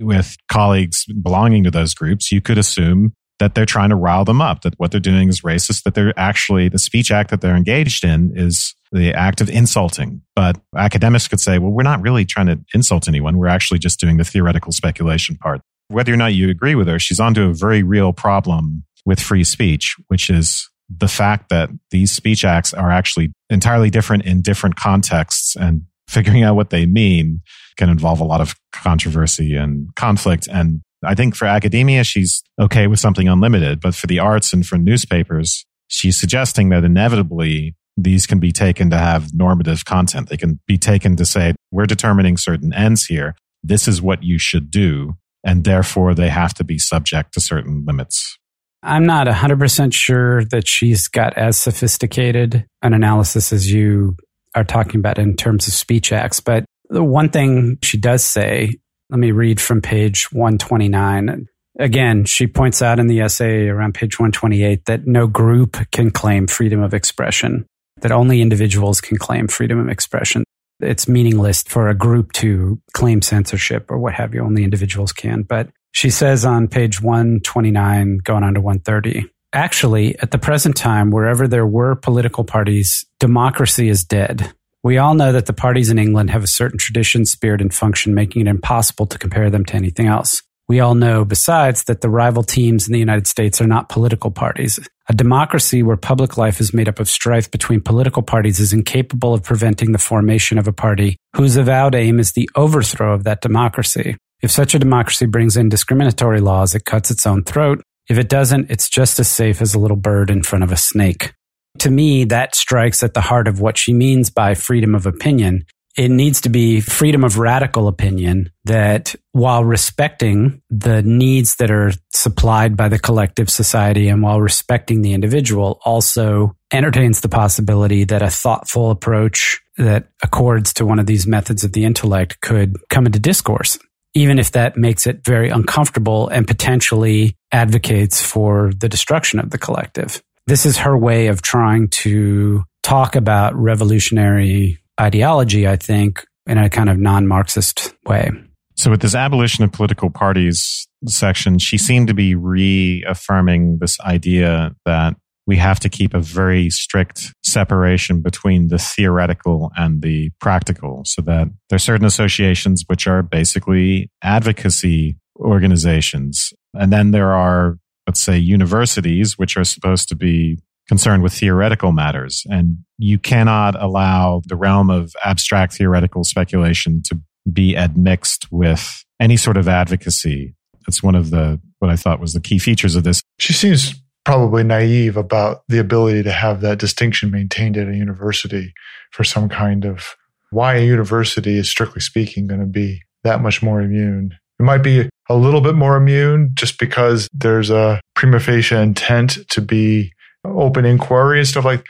[0.00, 4.40] with colleagues belonging to those groups, you could assume that they're trying to rile them
[4.40, 7.56] up, that what they're doing is racist, that they're actually, the speech act that they're
[7.56, 10.22] engaged in is the act of insulting.
[10.36, 13.36] But academics could say, well, we're not really trying to insult anyone.
[13.36, 15.60] We're actually just doing the theoretical speculation part.
[15.88, 19.44] Whether or not you agree with her, she's onto a very real problem with free
[19.44, 24.76] speech, which is the fact that these speech acts are actually entirely different in different
[24.76, 27.40] contexts and figuring out what they mean
[27.76, 30.46] can involve a lot of controversy and conflict.
[30.46, 34.66] And I think for academia, she's okay with something unlimited, but for the arts and
[34.66, 40.28] for newspapers, she's suggesting that inevitably these can be taken to have normative content.
[40.28, 43.34] They can be taken to say, we're determining certain ends here.
[43.62, 45.14] This is what you should do.
[45.44, 48.38] And therefore, they have to be subject to certain limits.
[48.82, 54.16] I'm not 100% sure that she's got as sophisticated an analysis as you
[54.54, 56.40] are talking about in terms of speech acts.
[56.40, 58.74] But the one thing she does say,
[59.10, 61.48] let me read from page 129.
[61.78, 66.46] Again, she points out in the essay around page 128 that no group can claim
[66.46, 67.66] freedom of expression,
[68.00, 70.44] that only individuals can claim freedom of expression.
[70.80, 74.42] It's meaningless for a group to claim censorship or what have you.
[74.42, 75.42] Only individuals can.
[75.42, 81.10] But she says on page 129, going on to 130, actually, at the present time,
[81.10, 84.52] wherever there were political parties, democracy is dead.
[84.84, 88.14] We all know that the parties in England have a certain tradition, spirit, and function,
[88.14, 90.42] making it impossible to compare them to anything else.
[90.68, 94.30] We all know, besides, that the rival teams in the United States are not political
[94.30, 94.78] parties.
[95.08, 99.32] A democracy where public life is made up of strife between political parties is incapable
[99.32, 103.40] of preventing the formation of a party whose avowed aim is the overthrow of that
[103.40, 104.18] democracy.
[104.42, 107.82] If such a democracy brings in discriminatory laws, it cuts its own throat.
[108.10, 110.76] If it doesn't, it's just as safe as a little bird in front of a
[110.76, 111.32] snake.
[111.80, 115.66] To me, that strikes at the heart of what she means by freedom of opinion.
[115.96, 121.92] It needs to be freedom of radical opinion that while respecting the needs that are
[122.10, 128.22] supplied by the collective society and while respecting the individual also entertains the possibility that
[128.22, 133.06] a thoughtful approach that accords to one of these methods of the intellect could come
[133.06, 133.78] into discourse
[134.14, 139.58] even if that makes it very uncomfortable and potentially advocates for the destruction of the
[139.58, 140.22] collective.
[140.46, 146.68] This is her way of trying to talk about revolutionary ideology, I think, in a
[146.68, 148.30] kind of non Marxist way.
[148.76, 154.74] So, with this abolition of political parties section, she seemed to be reaffirming this idea
[154.84, 161.02] that we have to keep a very strict separation between the theoretical and the practical
[161.04, 166.52] so that there are certain associations which are basically advocacy organizations.
[166.72, 171.92] And then there are, let's say, universities which are supposed to be concerned with theoretical
[171.92, 172.44] matters.
[172.50, 177.18] And you cannot allow the realm of abstract theoretical speculation to
[177.50, 180.54] be admixed with any sort of advocacy.
[180.86, 183.22] That's one of the, what I thought was the key features of this.
[183.38, 188.72] She seems probably naive about the ability to have that distinction maintained at a university
[189.10, 190.14] for some kind of
[190.50, 194.34] why a university is strictly speaking going to be that much more immune.
[194.58, 199.38] It might be a little bit more immune just because there's a prima facie intent
[199.50, 200.12] to be
[200.44, 201.84] open inquiry and stuff like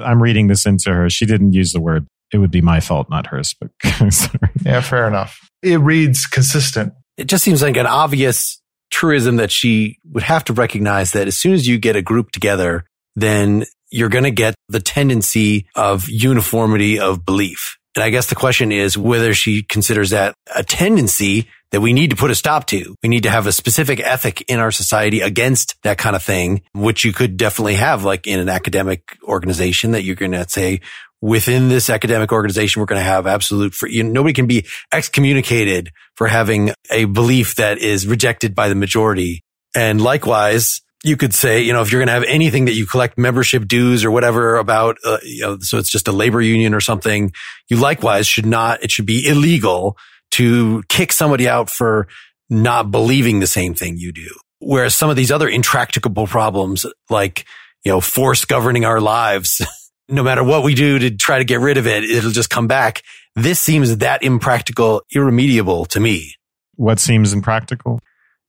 [0.00, 1.08] I'm reading this into her.
[1.08, 2.06] She didn't use the word.
[2.32, 3.54] It would be my fault, not hers.
[3.58, 3.70] But
[4.64, 5.38] yeah, fair enough.
[5.62, 6.94] It reads consistent.
[7.16, 11.36] It just seems like an obvious truism that she would have to recognize that as
[11.36, 16.08] soon as you get a group together, then you're going to get the tendency of
[16.08, 17.76] uniformity of belief.
[17.94, 22.10] And I guess the question is whether she considers that a tendency that we need
[22.10, 22.94] to put a stop to.
[23.02, 26.62] We need to have a specific ethic in our society against that kind of thing,
[26.74, 30.80] which you could definitely have like in an academic organization that you're going to say,
[31.22, 33.94] within this academic organization, we're going to have absolute free.
[33.94, 38.74] You know, nobody can be excommunicated for having a belief that is rejected by the
[38.74, 39.42] majority.
[39.74, 42.86] And likewise, you could say, you know, if you're going to have anything that you
[42.86, 46.74] collect membership dues or whatever about, uh, you know, so it's just a labor union
[46.74, 47.32] or something,
[47.68, 49.96] you likewise should not, it should be illegal
[50.32, 52.06] to kick somebody out for
[52.48, 54.28] not believing the same thing you do.
[54.60, 57.46] Whereas some of these other intractable problems, like,
[57.84, 59.60] you know, force governing our lives,
[60.08, 62.68] no matter what we do to try to get rid of it, it'll just come
[62.68, 63.02] back.
[63.34, 66.34] This seems that impractical, irremediable to me.
[66.76, 67.98] What seems impractical?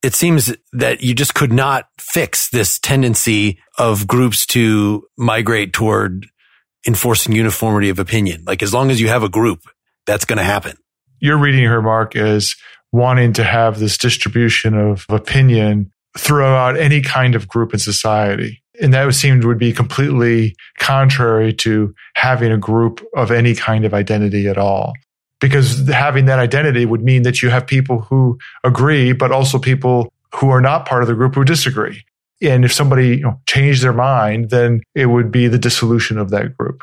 [0.03, 6.27] It seems that you just could not fix this tendency of groups to migrate toward
[6.85, 8.43] enforcing uniformity of opinion.
[8.45, 9.61] Like as long as you have a group,
[10.05, 10.77] that's going to happen.
[11.19, 12.53] You're reading her, Mark, as
[12.91, 18.61] wanting to have this distribution of opinion throughout any kind of group in society.
[18.81, 23.85] And that would seem would be completely contrary to having a group of any kind
[23.85, 24.93] of identity at all
[25.43, 30.09] because having that identity would mean that you have people who agree, but also people
[30.33, 32.05] who are not part of the group who disagree.
[32.41, 36.29] And if somebody you know, changed their mind, then it would be the dissolution of
[36.29, 36.81] that group.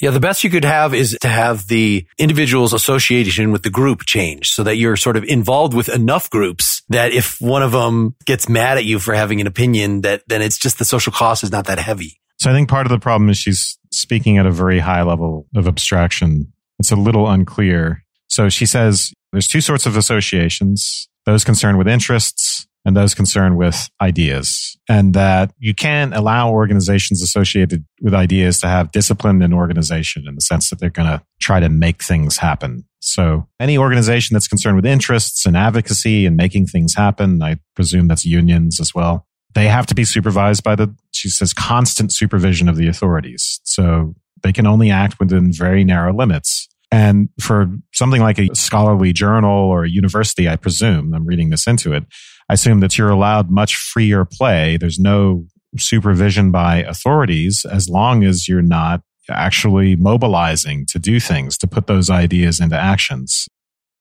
[0.00, 4.04] Yeah, the best you could have is to have the individual's association with the group
[4.04, 8.16] change so that you're sort of involved with enough groups that if one of them
[8.24, 11.44] gets mad at you for having an opinion that then it's just the social cost
[11.44, 12.18] is not that heavy.
[12.40, 15.46] So I think part of the problem is she's speaking at a very high level
[15.54, 18.02] of abstraction it's a little unclear.
[18.28, 23.58] So she says there's two sorts of associations, those concerned with interests and those concerned
[23.58, 24.78] with ideas.
[24.88, 30.34] And that you can't allow organizations associated with ideas to have discipline and organization in
[30.34, 32.84] the sense that they're going to try to make things happen.
[33.00, 38.08] So any organization that's concerned with interests and advocacy and making things happen, I presume
[38.08, 39.26] that's unions as well.
[39.52, 43.60] They have to be supervised by the, she says, constant supervision of the authorities.
[43.64, 46.68] So they can only act within very narrow limits.
[46.92, 51.66] And for something like a scholarly journal or a university, I presume, I'm reading this
[51.66, 52.04] into it,
[52.48, 54.76] I assume that you're allowed much freer play.
[54.76, 55.46] There's no
[55.78, 61.86] supervision by authorities as long as you're not actually mobilizing to do things, to put
[61.86, 63.46] those ideas into actions.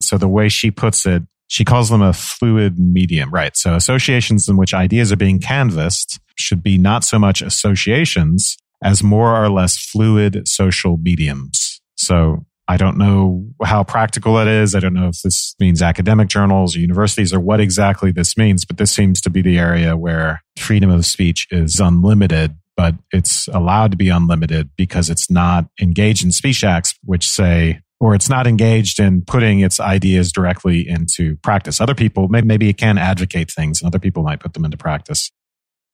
[0.02, 3.56] So the way she puts it, she calls them a fluid medium, right?
[3.56, 9.04] So associations in which ideas are being canvassed should be not so much associations as
[9.04, 11.82] more or less fluid social mediums.
[11.97, 14.76] So I don't know how practical that is.
[14.76, 18.64] I don't know if this means academic journals or universities or what exactly this means,
[18.64, 23.48] but this seems to be the area where freedom of speech is unlimited, but it's
[23.48, 28.30] allowed to be unlimited because it's not engaged in speech acts, which say, or it's
[28.30, 31.82] not engaged in putting its ideas directly into practice.
[31.82, 35.32] Other people, maybe it can advocate things and other people might put them into practice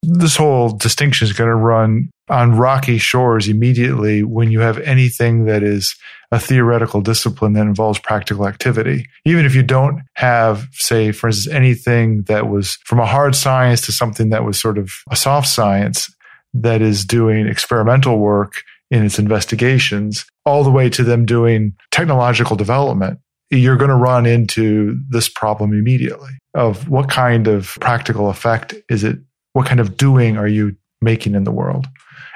[0.08, 5.46] this whole distinction is going to run on rocky shores immediately when you have anything
[5.46, 5.96] that is
[6.32, 9.08] a theoretical discipline that involves practical activity.
[9.26, 13.86] Even if you don't have, say, for instance, anything that was from a hard science
[13.86, 16.13] to something that was sort of a soft science
[16.54, 18.54] that is doing experimental work
[18.89, 23.20] in its investigations, all the way to them doing technological development,
[23.52, 29.04] you're going to run into this problem immediately of what kind of practical effect is
[29.04, 29.20] it
[29.56, 31.88] what kind of doing are you making in the world?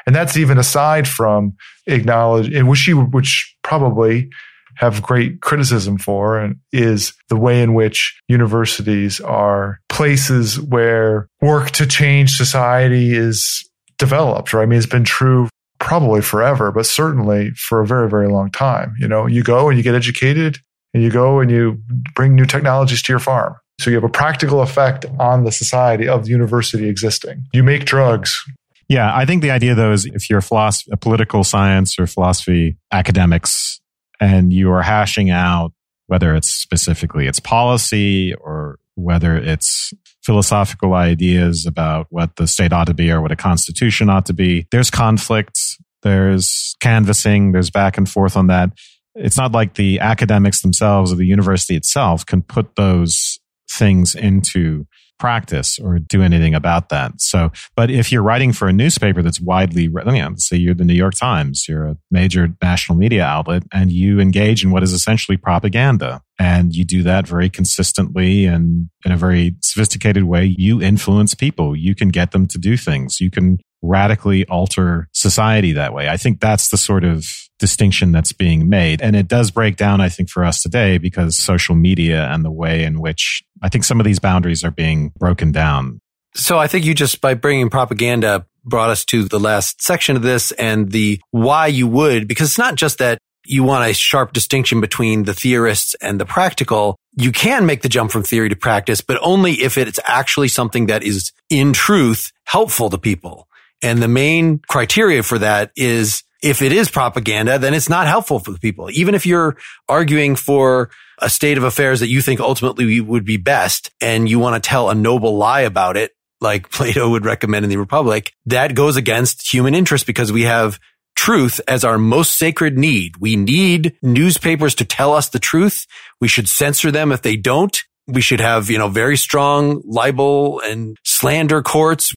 [0.07, 1.53] And that's even aside from
[1.85, 4.29] acknowledge, which you, which probably
[4.75, 11.71] have great criticism for, and is the way in which universities are places where work
[11.71, 14.63] to change society is developed, right?
[14.63, 18.95] I mean, it's been true probably forever, but certainly for a very, very long time.
[18.97, 20.57] You know, you go and you get educated
[20.93, 21.81] and you go and you
[22.15, 23.55] bring new technologies to your farm.
[23.79, 27.45] So you have a practical effect on the society of the university existing.
[27.53, 28.43] You make drugs.
[28.89, 33.79] Yeah, I think the idea though is if you're a, political science or philosophy academics
[34.19, 35.71] and you are hashing out
[36.07, 42.87] whether it's specifically its policy or whether it's philosophical ideas about what the state ought
[42.87, 45.57] to be or what a constitution ought to be, there's conflict,
[46.01, 48.71] there's canvassing, there's back and forth on that.
[49.15, 53.38] It's not like the academics themselves or the university itself can put those
[53.69, 54.85] things into
[55.19, 57.19] practice or do anything about that.
[57.21, 60.85] So, but if you're writing for a newspaper that's widely, you know, say you're the
[60.85, 64.93] New York Times, you're a major national media outlet and you engage in what is
[64.93, 70.81] essentially propaganda and you do that very consistently and in a very sophisticated way, you
[70.81, 71.75] influence people.
[71.75, 73.19] You can get them to do things.
[73.19, 76.09] You can radically alter society that way.
[76.09, 77.25] I think that's the sort of
[77.59, 79.01] distinction that's being made.
[79.01, 82.51] And it does break down, I think, for us today because social media and the
[82.51, 86.01] way in which I think some of these boundaries are being broken down.
[86.33, 90.21] So I think you just, by bringing propaganda, brought us to the last section of
[90.21, 94.33] this and the why you would, because it's not just that you want a sharp
[94.33, 96.95] distinction between the theorists and the practical.
[97.15, 100.85] You can make the jump from theory to practice, but only if it's actually something
[100.85, 103.47] that is in truth helpful to people.
[103.81, 108.39] And the main criteria for that is if it is propaganda, then it's not helpful
[108.39, 108.89] for the people.
[108.91, 113.37] Even if you're arguing for a state of affairs that you think ultimately would be
[113.37, 116.11] best and you want to tell a noble lie about it,
[116.41, 120.79] like Plato would recommend in the Republic, that goes against human interest because we have
[121.15, 123.17] truth as our most sacred need.
[123.17, 125.85] We need newspapers to tell us the truth.
[126.21, 127.77] We should censor them if they don't.
[128.07, 132.13] We should have, you know, very strong libel and slander courts.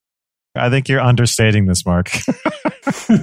[0.54, 2.10] I think you're understating this, Mark.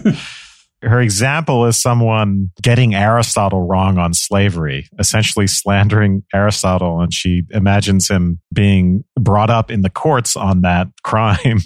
[0.81, 7.01] Her example is someone getting Aristotle wrong on slavery, essentially slandering Aristotle.
[7.01, 11.59] And she imagines him being brought up in the courts on that crime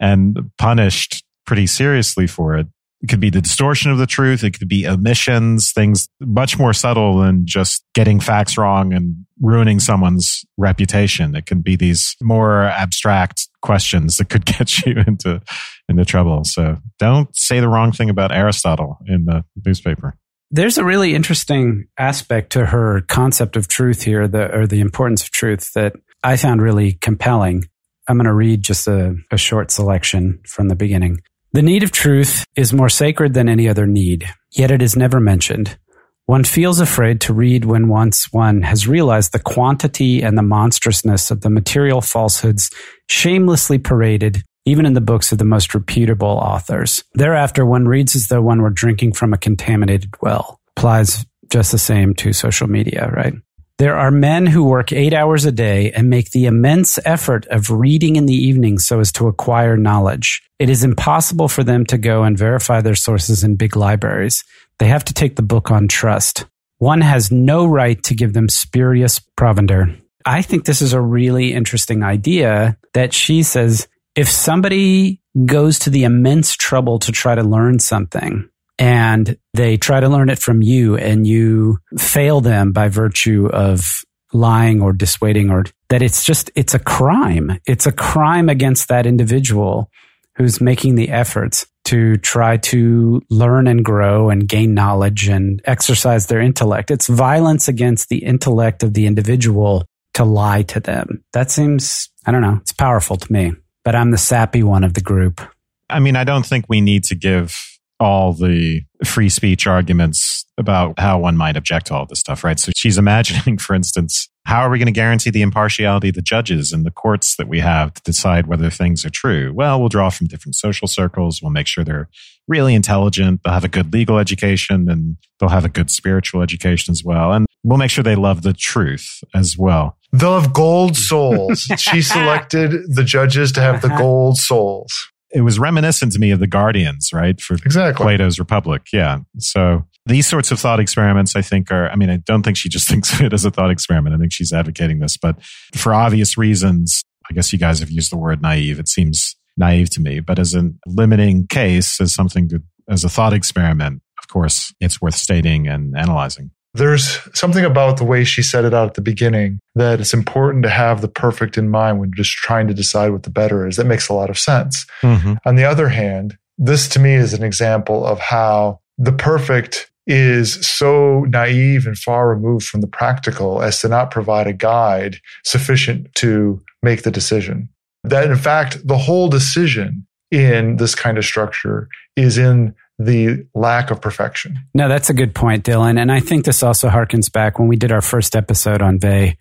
[0.00, 2.66] and punished pretty seriously for it.
[3.02, 4.42] It could be the distortion of the truth.
[4.42, 9.80] It could be omissions, things much more subtle than just getting facts wrong and ruining
[9.80, 11.36] someone's reputation.
[11.36, 15.42] It can be these more abstract questions that could get you into,
[15.88, 16.44] into trouble.
[16.44, 20.14] So don't say the wrong thing about Aristotle in the newspaper.
[20.50, 25.22] There's a really interesting aspect to her concept of truth here, the, or the importance
[25.22, 27.64] of truth that I found really compelling.
[28.08, 31.20] I'm going to read just a, a short selection from the beginning.
[31.52, 35.20] The need of truth is more sacred than any other need, yet it is never
[35.20, 35.78] mentioned.
[36.26, 41.30] One feels afraid to read when once one has realized the quantity and the monstrousness
[41.30, 42.70] of the material falsehoods
[43.08, 47.02] shamelessly paraded even in the books of the most reputable authors.
[47.14, 50.60] Thereafter, one reads as though one were drinking from a contaminated well.
[50.76, 53.34] Applies just the same to social media, right?
[53.78, 57.70] There are men who work eight hours a day and make the immense effort of
[57.70, 60.42] reading in the evening so as to acquire knowledge.
[60.58, 64.42] It is impossible for them to go and verify their sources in big libraries.
[64.78, 66.46] They have to take the book on trust.
[66.78, 69.96] One has no right to give them spurious provender.
[70.24, 75.90] I think this is a really interesting idea that she says if somebody goes to
[75.90, 78.48] the immense trouble to try to learn something,
[78.78, 84.04] and they try to learn it from you and you fail them by virtue of
[84.32, 87.58] lying or dissuading or that it's just, it's a crime.
[87.66, 89.90] It's a crime against that individual
[90.36, 96.26] who's making the efforts to try to learn and grow and gain knowledge and exercise
[96.26, 96.90] their intellect.
[96.90, 99.84] It's violence against the intellect of the individual
[100.14, 101.22] to lie to them.
[101.32, 104.94] That seems, I don't know, it's powerful to me, but I'm the sappy one of
[104.94, 105.40] the group.
[105.88, 107.54] I mean, I don't think we need to give
[108.00, 112.58] all the free speech arguments about how one might object to all this stuff, right?
[112.58, 116.22] So she's imagining, for instance, how are we going to guarantee the impartiality of the
[116.22, 119.52] judges and the courts that we have to decide whether things are true?
[119.52, 121.42] Well, we'll draw from different social circles.
[121.42, 122.08] We'll make sure they're
[122.46, 123.40] really intelligent.
[123.42, 127.32] They'll have a good legal education and they'll have a good spiritual education as well.
[127.32, 129.98] And we'll make sure they love the truth as well.
[130.12, 131.62] They'll have gold souls.
[131.78, 133.98] she selected the judges to have the uh-huh.
[133.98, 137.38] gold souls it was reminiscent to me of the Guardians, right?
[137.40, 138.02] For exactly.
[138.02, 138.86] Plato's Republic.
[138.92, 139.18] Yeah.
[139.38, 142.68] So these sorts of thought experiments, I think are, I mean, I don't think she
[142.68, 144.14] just thinks of it as a thought experiment.
[144.14, 145.42] I think she's advocating this, but
[145.74, 148.78] for obvious reasons, I guess you guys have used the word naive.
[148.78, 153.08] It seems naive to me, but as a limiting case, as something to, as a
[153.08, 158.42] thought experiment, of course, it's worth stating and analyzing there's something about the way she
[158.42, 161.98] said it out at the beginning that it's important to have the perfect in mind
[161.98, 163.76] when just trying to decide what the better is.
[163.76, 164.86] That makes a lot of sense.
[165.02, 165.34] Mm-hmm.
[165.44, 170.54] On the other hand, this to me is an example of how the perfect is
[170.66, 176.14] so naive and far removed from the practical as to not provide a guide sufficient
[176.14, 177.68] to make the decision.
[178.04, 183.90] That in fact, the whole decision in this kind of structure is in the lack
[183.90, 184.58] of perfection.
[184.74, 186.00] No, that's a good point, Dylan.
[186.00, 189.32] And I think this also harkens back when we did our first episode on Weil.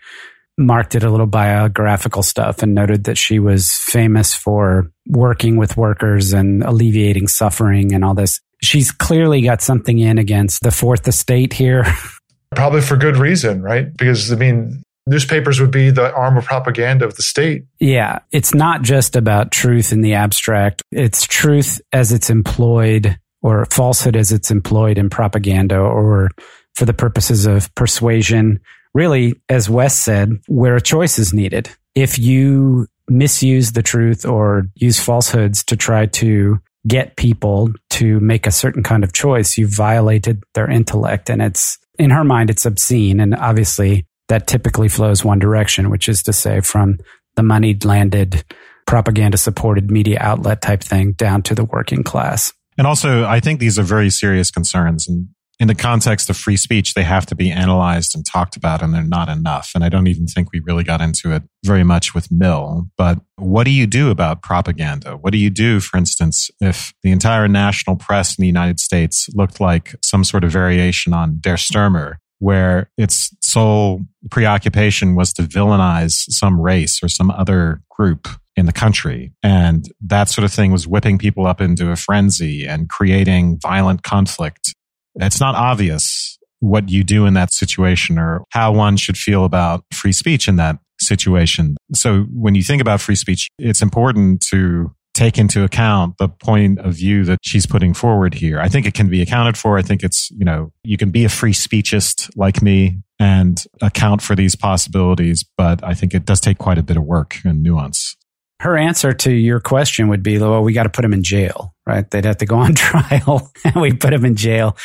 [0.58, 5.76] Mark did a little biographical stuff and noted that she was famous for working with
[5.76, 8.40] workers and alleviating suffering and all this.
[8.62, 11.86] She's clearly got something in against the fourth estate here.
[12.56, 13.92] Probably for good reason, right?
[13.96, 17.66] Because, I mean, newspapers would be the arm of propaganda of the state.
[17.80, 18.20] Yeah.
[18.32, 24.16] It's not just about truth in the abstract, it's truth as it's employed or falsehood
[24.16, 26.32] as it's employed in propaganda or
[26.74, 28.60] for the purposes of persuasion.
[28.94, 31.70] Really, as Wes said, where a choice is needed.
[31.94, 38.46] If you misuse the truth or use falsehoods to try to get people to make
[38.46, 41.30] a certain kind of choice, you violated their intellect.
[41.30, 43.20] And it's, in her mind, it's obscene.
[43.20, 46.98] And obviously, that typically flows one direction, which is to say, from
[47.36, 48.44] the moneyed landed,
[48.86, 52.52] propaganda supported media outlet type thing down to the working class.
[52.78, 55.08] And also, I think these are very serious concerns.
[55.08, 55.30] And
[55.60, 58.94] in the context of free speech, they have to be analyzed and talked about, and
[58.94, 59.72] they're not enough.
[59.74, 62.88] And I don't even think we really got into it very much with Mill.
[62.98, 65.16] But what do you do about propaganda?
[65.16, 69.30] What do you do, for instance, if the entire national press in the United States
[69.34, 75.44] looked like some sort of variation on Der Stürmer, where its sole preoccupation was to
[75.44, 78.28] villainize some race or some other group
[78.58, 79.34] in the country.
[79.42, 84.04] And that sort of thing was whipping people up into a frenzy and creating violent
[84.04, 84.76] conflict
[85.16, 89.84] it's not obvious what you do in that situation or how one should feel about
[89.94, 91.76] free speech in that situation.
[91.94, 96.80] So when you think about free speech, it's important to take into account the point
[96.80, 98.60] of view that she's putting forward here.
[98.60, 99.78] I think it can be accounted for.
[99.78, 104.22] I think it's, you know, you can be a free speechist like me and account
[104.22, 107.64] for these possibilities, but I think it does take quite a bit of work and
[107.64, 108.18] nuance.
[108.60, 111.74] Her answer to your question would be, well, we got to put him in jail,
[111.86, 112.10] right?
[112.10, 114.78] They'd have to go on trial and we put him in jail.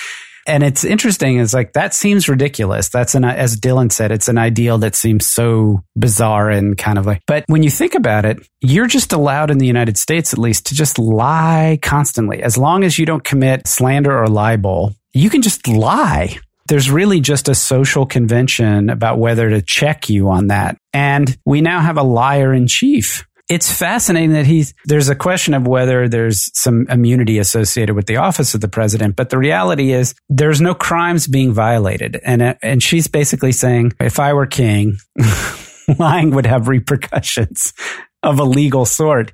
[0.47, 1.39] And it's interesting.
[1.39, 2.89] It's like, that seems ridiculous.
[2.89, 7.07] That's an, as Dylan said, it's an ideal that seems so bizarre and kind of
[7.07, 10.39] like, but when you think about it, you're just allowed in the United States, at
[10.39, 12.43] least to just lie constantly.
[12.43, 16.39] As long as you don't commit slander or libel, you can just lie
[16.71, 20.77] there's really just a social convention about whether to check you on that.
[20.93, 25.53] And we now have a liar in chief it's fascinating that he's there's a question
[25.53, 29.93] of whether there's some immunity associated with the office of the president but the reality
[29.93, 34.47] is there's no crimes being violated and uh, and she's basically saying if i were
[34.47, 34.97] king
[35.99, 37.75] lying would have repercussions
[38.23, 39.33] of a legal sort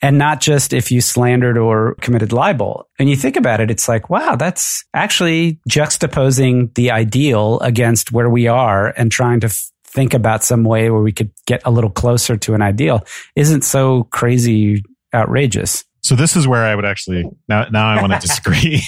[0.00, 2.88] and not just if you slandered or committed libel.
[2.98, 8.30] And you think about it, it's like, wow, that's actually juxtaposing the ideal against where
[8.30, 9.52] we are and trying to
[9.88, 13.04] think about some way where we could get a little closer to an ideal
[13.36, 14.82] isn't so crazy
[15.14, 15.84] outrageous.
[16.02, 18.82] So this is where I would actually now now I want to disagree.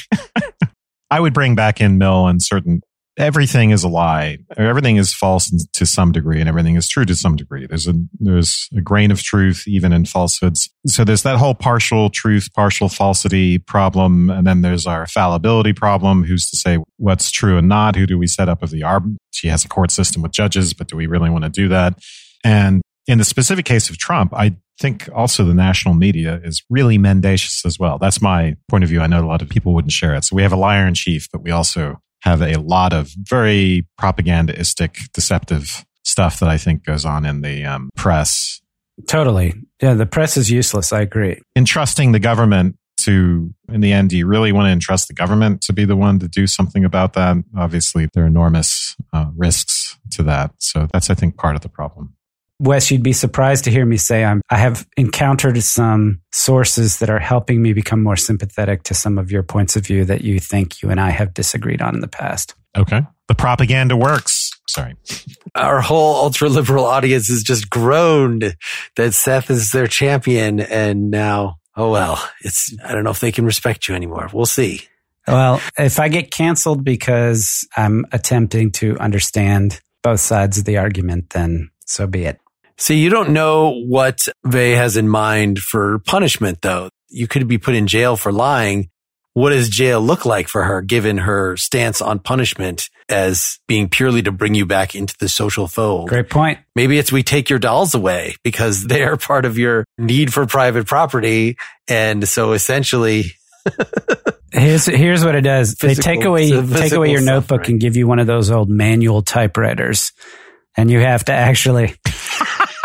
[1.11, 2.83] I would bring back in Mill and certain
[3.21, 4.39] everything is a lie.
[4.57, 7.67] Everything is false to some degree and everything is true to some degree.
[7.67, 10.71] There's a, there's a grain of truth even in falsehoods.
[10.87, 14.31] So there's that whole partial truth, partial falsity problem.
[14.31, 16.25] And then there's our fallibility problem.
[16.25, 17.95] Who's to say what's true and not?
[17.95, 18.81] Who do we set up as the?
[19.33, 21.99] She has a court system with judges, but do we really want to do that?
[22.43, 26.97] And in the specific case of Trump, I think also the national media is really
[26.97, 27.99] mendacious as well.
[27.99, 29.01] That's my point of view.
[29.01, 30.25] I know a lot of people wouldn't share it.
[30.25, 33.87] So we have a liar in chief, but we also have a lot of very
[33.99, 38.61] propagandistic, deceptive stuff that I think goes on in the um, press.
[39.07, 39.55] Totally.
[39.81, 40.93] Yeah, the press is useless.
[40.93, 41.41] I agree.
[41.57, 45.63] Entrusting the government to, in the end, do you really want to entrust the government
[45.63, 47.37] to be the one to do something about that?
[47.57, 50.53] Obviously, there are enormous uh, risks to that.
[50.59, 52.15] So that's, I think, part of the problem.
[52.61, 57.09] Wes, you'd be surprised to hear me say I'm, I have encountered some sources that
[57.09, 60.39] are helping me become more sympathetic to some of your points of view that you
[60.39, 62.55] think you and I have disagreed on in the past.
[62.77, 63.01] Okay.
[63.29, 64.51] The propaganda works.
[64.69, 64.95] Sorry.
[65.55, 68.55] Our whole ultra liberal audience has just groaned
[68.97, 70.61] that Seth is their champion.
[70.61, 74.29] And now, oh well, it's, I don't know if they can respect you anymore.
[74.35, 74.83] We'll see.
[75.27, 81.31] Well, if I get canceled because I'm attempting to understand both sides of the argument,
[81.31, 82.39] then so be it.
[82.81, 86.89] See, you don't know what Weil has in mind for punishment, though.
[87.11, 88.89] You could be put in jail for lying.
[89.35, 94.23] What does jail look like for her, given her stance on punishment as being purely
[94.23, 96.09] to bring you back into the social fold?
[96.09, 96.59] Great point.
[96.75, 100.47] Maybe it's we take your dolls away because they are part of your need for
[100.47, 101.59] private property.
[101.87, 103.25] And so essentially,
[104.53, 105.75] here's here's what it does.
[105.75, 106.51] Physical, they take away
[106.81, 107.75] take away your notebook suffering.
[107.75, 110.13] and give you one of those old manual typewriters,
[110.79, 111.95] and you have to actually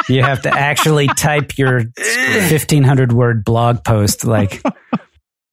[0.09, 4.61] you have to actually type your 1500 word blog post like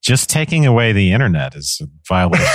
[0.03, 2.47] just taking away the internet is a violation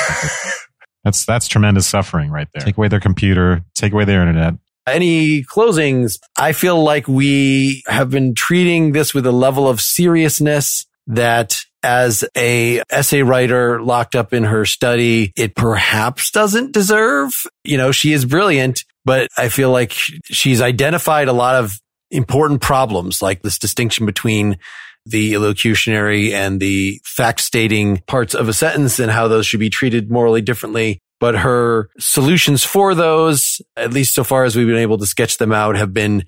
[1.04, 2.66] that's that's tremendous suffering right there.
[2.66, 4.56] Take away their computer take away their internet.
[4.86, 6.18] Any closings?
[6.38, 12.26] I feel like we have been treating this with a level of seriousness that as
[12.36, 17.34] a essay writer locked up in her study, it perhaps doesn't deserve.
[17.64, 19.92] You know, she is brilliant, but I feel like
[20.24, 21.80] she's identified a lot of
[22.12, 24.58] important problems like this distinction between
[25.06, 29.70] the illocutionary and the fact stating parts of a sentence and how those should be
[29.70, 31.00] treated morally differently.
[31.20, 35.38] But her solutions for those, at least so far as we've been able to sketch
[35.38, 36.26] them out, have been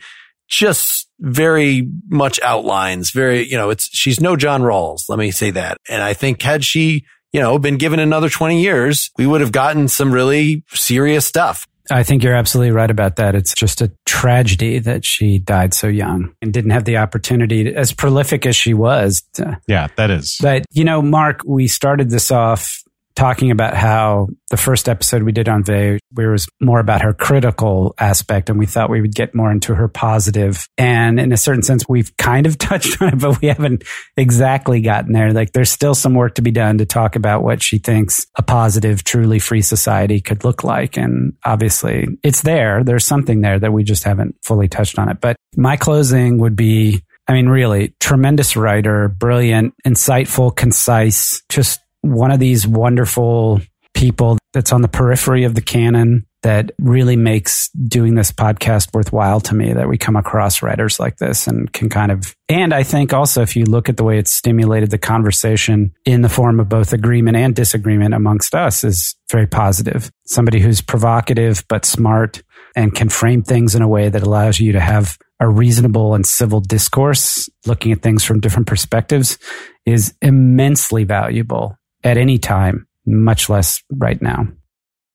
[0.47, 5.03] just very much outlines, very, you know, it's, she's no John Rawls.
[5.07, 5.77] Let me say that.
[5.87, 9.51] And I think had she, you know, been given another 20 years, we would have
[9.51, 11.67] gotten some really serious stuff.
[11.91, 13.35] I think you're absolutely right about that.
[13.35, 17.73] It's just a tragedy that she died so young and didn't have the opportunity, to,
[17.73, 19.23] as prolific as she was.
[19.33, 20.37] To, yeah, that is.
[20.41, 22.83] But, you know, Mark, we started this off
[23.15, 27.13] talking about how the first episode we did on Weil, it was more about her
[27.13, 30.67] critical aspect, and we thought we would get more into her positive.
[30.77, 33.83] And in a certain sense, we've kind of touched on it, but we haven't
[34.17, 35.33] exactly gotten there.
[35.33, 38.41] Like there's still some work to be done to talk about what she thinks a
[38.41, 40.97] positive, truly free society could look like.
[40.97, 42.83] And obviously it's there.
[42.83, 45.19] There's something there that we just haven't fully touched on it.
[45.21, 52.31] But my closing would be I mean, really, tremendous writer, brilliant, insightful, concise, just one
[52.31, 53.61] of these wonderful
[53.93, 59.41] people that's on the periphery of the canon that really makes doing this podcast worthwhile
[59.41, 62.83] to me that we come across writers like this and can kind of and I
[62.83, 66.59] think also if you look at the way it's stimulated the conversation in the form
[66.59, 70.09] of both agreement and disagreement amongst us is very positive.
[70.25, 72.41] Somebody who's provocative but smart
[72.75, 76.25] and can frame things in a way that allows you to have a reasonable and
[76.25, 79.37] civil discourse looking at things from different perspectives
[79.85, 84.47] is immensely valuable at any time, much less right now.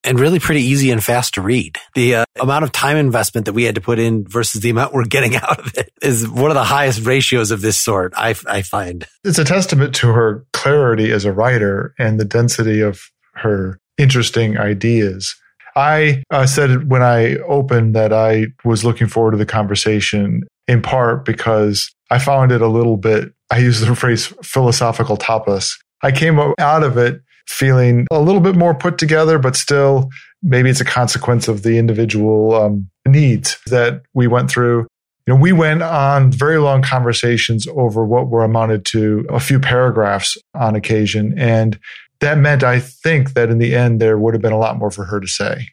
[0.07, 1.79] And really pretty easy and fast to read.
[1.95, 4.93] The uh, amount of time investment that we had to put in versus the amount
[4.93, 8.35] we're getting out of it is one of the highest ratios of this sort, I,
[8.47, 9.07] I find.
[9.25, 13.01] It's a testament to her clarity as a writer and the density of
[13.33, 15.35] her interesting ideas.
[15.77, 20.83] I uh, said when I opened that I was looking forward to the conversation in
[20.83, 26.13] part because I found it a little bit, I use the phrase philosophical tapas I
[26.13, 30.11] came out of it feeling a little bit more put together, but still
[30.43, 34.87] maybe it's a consequence of the individual um, needs that we went through.
[35.27, 39.59] You know, we went on very long conversations over what were amounted to a few
[39.59, 41.35] paragraphs on occasion.
[41.39, 41.79] And
[42.21, 44.91] that meant, I think, that in the end, there would have been a lot more
[44.91, 45.69] for her to say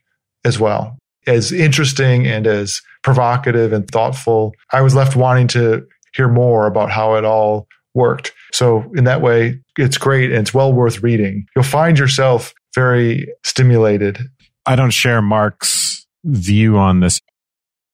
[0.46, 0.98] as well.
[1.28, 6.90] As interesting and as provocative and thoughtful, I was left wanting to hear more about
[6.90, 8.34] how it all worked.
[8.52, 11.46] So in that way, it's great and it's well worth reading.
[11.56, 14.20] You'll find yourself very stimulated.
[14.66, 17.20] I don't share Mark's view on this.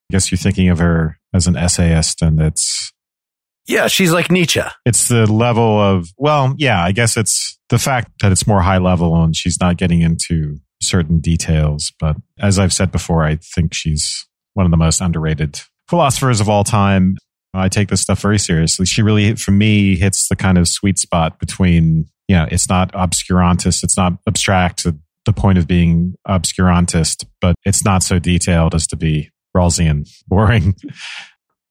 [0.09, 2.91] I guess you're thinking of her as an essayist and it's
[3.67, 4.61] yeah, she's like Nietzsche.
[4.85, 8.77] It's the level of, well, yeah, I guess it's the fact that it's more high
[8.77, 11.91] level and she's not getting into certain details.
[11.99, 16.49] But as I've said before, I think she's one of the most underrated philosophers of
[16.49, 17.17] all time.
[17.53, 18.85] I take this stuff very seriously.
[18.85, 22.91] She really, for me, hits the kind of sweet spot between, you know, it's not
[22.93, 28.73] obscurantist, it's not abstract to the point of being obscurantist, but it's not so detailed
[28.73, 30.75] as to be Rawlsian boring.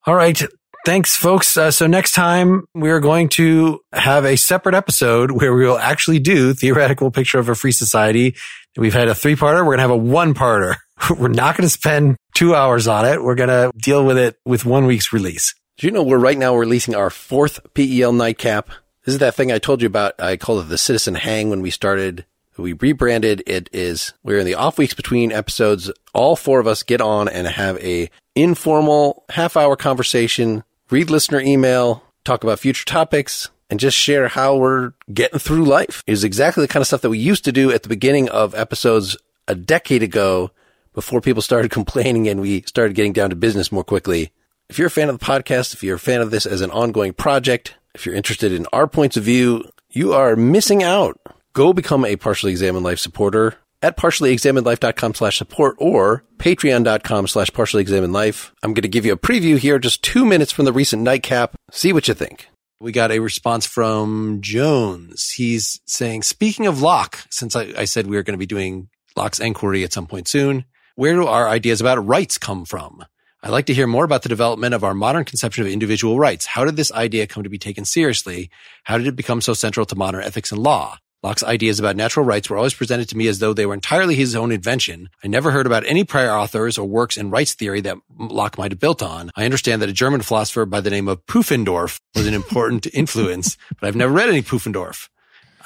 [0.06, 0.40] All right.
[0.84, 1.56] Thanks, folks.
[1.56, 6.20] Uh, so next time we're going to have a separate episode where we will actually
[6.20, 8.36] do theoretical picture of a free society.
[8.76, 9.66] We've had a three parter.
[9.66, 10.76] We're going to have a one parter.
[11.18, 13.20] We're not going to spend two hours on it.
[13.20, 15.54] We're going to deal with it with one week's release.
[15.76, 18.68] Do you know we're right now releasing our fourth PEL nightcap?
[19.04, 20.18] This is that thing I told you about.
[20.18, 22.24] I called it the Citizen Hang when we started.
[22.56, 23.42] We rebranded.
[23.46, 25.90] It is, we're in the off weeks between episodes.
[26.14, 31.40] All four of us get on and have a informal half hour conversation, read listener
[31.40, 36.02] email, talk about future topics, and just share how we're getting through life.
[36.06, 38.30] It is exactly the kind of stuff that we used to do at the beginning
[38.30, 39.14] of episodes
[39.46, 40.52] a decade ago
[40.94, 44.32] before people started complaining and we started getting down to business more quickly.
[44.68, 46.72] If you're a fan of the podcast, if you're a fan of this as an
[46.72, 51.18] ongoing project, if you're interested in our points of view, you are missing out.
[51.52, 57.80] Go become a partially examined life supporter at partiallyexaminedlife.com slash support or patreon.com slash partially
[57.80, 58.52] examined life.
[58.62, 61.54] I'm going to give you a preview here, just two minutes from the recent nightcap.
[61.70, 62.48] See what you think.
[62.80, 65.30] We got a response from Jones.
[65.30, 68.88] He's saying, speaking of Locke, since I, I said we were going to be doing
[69.16, 70.64] Locke's inquiry at some point soon,
[70.96, 73.04] where do our ideas about rights come from?
[73.47, 76.47] I'd like to hear more about the development of our modern conception of individual rights.
[76.47, 78.51] How did this idea come to be taken seriously?
[78.82, 80.99] How did it become so central to modern ethics and law?
[81.22, 84.16] Locke's ideas about natural rights were always presented to me as though they were entirely
[84.16, 85.11] his own invention.
[85.22, 88.72] I never heard about any prior authors or works in rights theory that Locke might
[88.72, 89.30] have built on.
[89.36, 93.57] I understand that a German philosopher by the name of Pufendorf was an important influence,
[93.80, 95.09] but I've never read any Pufendorf.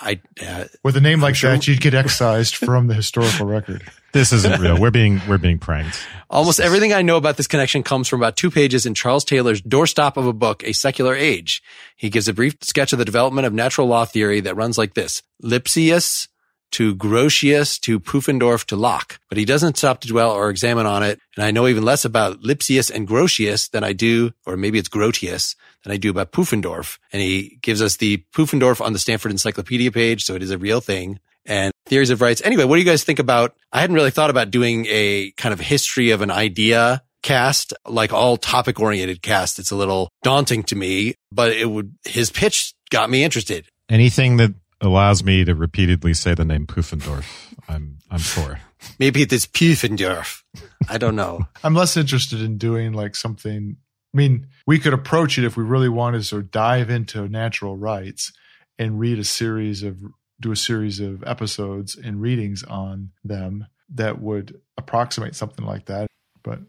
[0.01, 1.51] I, uh, with a name like sure.
[1.53, 3.82] that, you'd get excised from the historical record.
[4.12, 4.76] This isn't real.
[4.76, 6.05] We're being we're being pranked.
[6.28, 9.62] Almost everything I know about this connection comes from about two pages in Charles Taylor's
[9.62, 11.62] doorstop of a book, A Secular Age.
[11.94, 14.94] He gives a brief sketch of the development of natural law theory that runs like
[14.94, 16.26] this: Lipsius
[16.72, 21.05] to Grotius to Pufendorf to Locke, but he doesn't stop to dwell or examine on
[21.05, 21.20] it.
[21.36, 24.88] And I know even less about Lipsius and Grotius than I do, or maybe it's
[24.88, 25.55] Grotius
[25.85, 26.99] than I do about Pufendorf.
[27.12, 30.24] And he gives us the Pufendorf on the Stanford Encyclopedia page.
[30.24, 32.43] So it is a real thing and theories of rights.
[32.45, 33.55] Anyway, what do you guys think about?
[33.72, 38.12] I hadn't really thought about doing a kind of history of an idea cast, like
[38.12, 39.59] all topic oriented cast.
[39.59, 43.66] It's a little daunting to me, but it would, his pitch got me interested.
[43.89, 47.26] Anything that allows me to repeatedly say the name Pufendorf,
[47.68, 48.61] I'm I'm for.
[48.99, 50.43] Maybe it's Pufendorf.
[50.89, 51.47] I don't know.
[51.64, 53.76] I'm less interested in doing like something.
[54.12, 57.28] I mean, we could approach it if we really wanted to sort of dive into
[57.28, 58.32] natural rights
[58.78, 59.98] and read a series of
[60.40, 66.06] do a series of episodes and readings on them that would approximate something like that.
[66.42, 66.61] But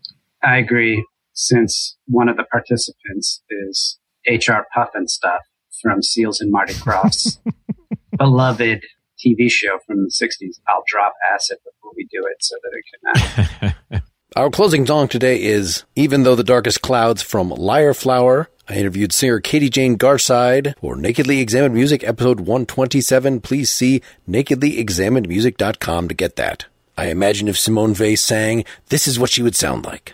[0.44, 1.06] I agree.
[1.34, 5.40] Since one of the participants is HR Pufnstuf
[5.82, 7.40] from Seals and Marty Krofft's
[8.18, 8.84] beloved
[9.18, 13.74] TV show from the 60s, I'll drop acid before we do it so that it
[13.90, 13.94] can.
[13.94, 14.00] Uh,
[14.38, 18.50] Our closing song today is Even Though the Darkest Clouds from Liar, Flower.
[18.70, 23.42] I interviewed singer Katie Jane Garside for Nakedly Examined Music, episode 127.
[23.42, 26.66] Please see nakedlyexaminedmusic.com to get that.
[26.96, 30.14] I imagine if Simone Weil sang, this is what she would sound like.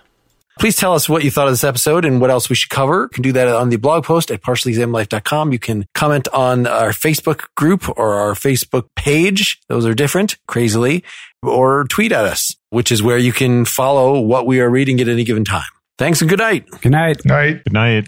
[0.57, 3.03] Please tell us what you thought of this episode and what else we should cover.
[3.03, 5.51] You can do that on the blog post at partiallyexaminedlife.com.
[5.53, 9.59] You can comment on our Facebook group or our Facebook page.
[9.67, 11.03] Those are different, crazily,
[11.43, 15.07] or tweet at us, which is where you can follow what we are reading at
[15.07, 15.63] any given time.
[15.97, 16.67] Thanks and good night.
[16.81, 17.25] Good night.
[17.25, 17.63] Night.
[17.63, 18.07] Good night.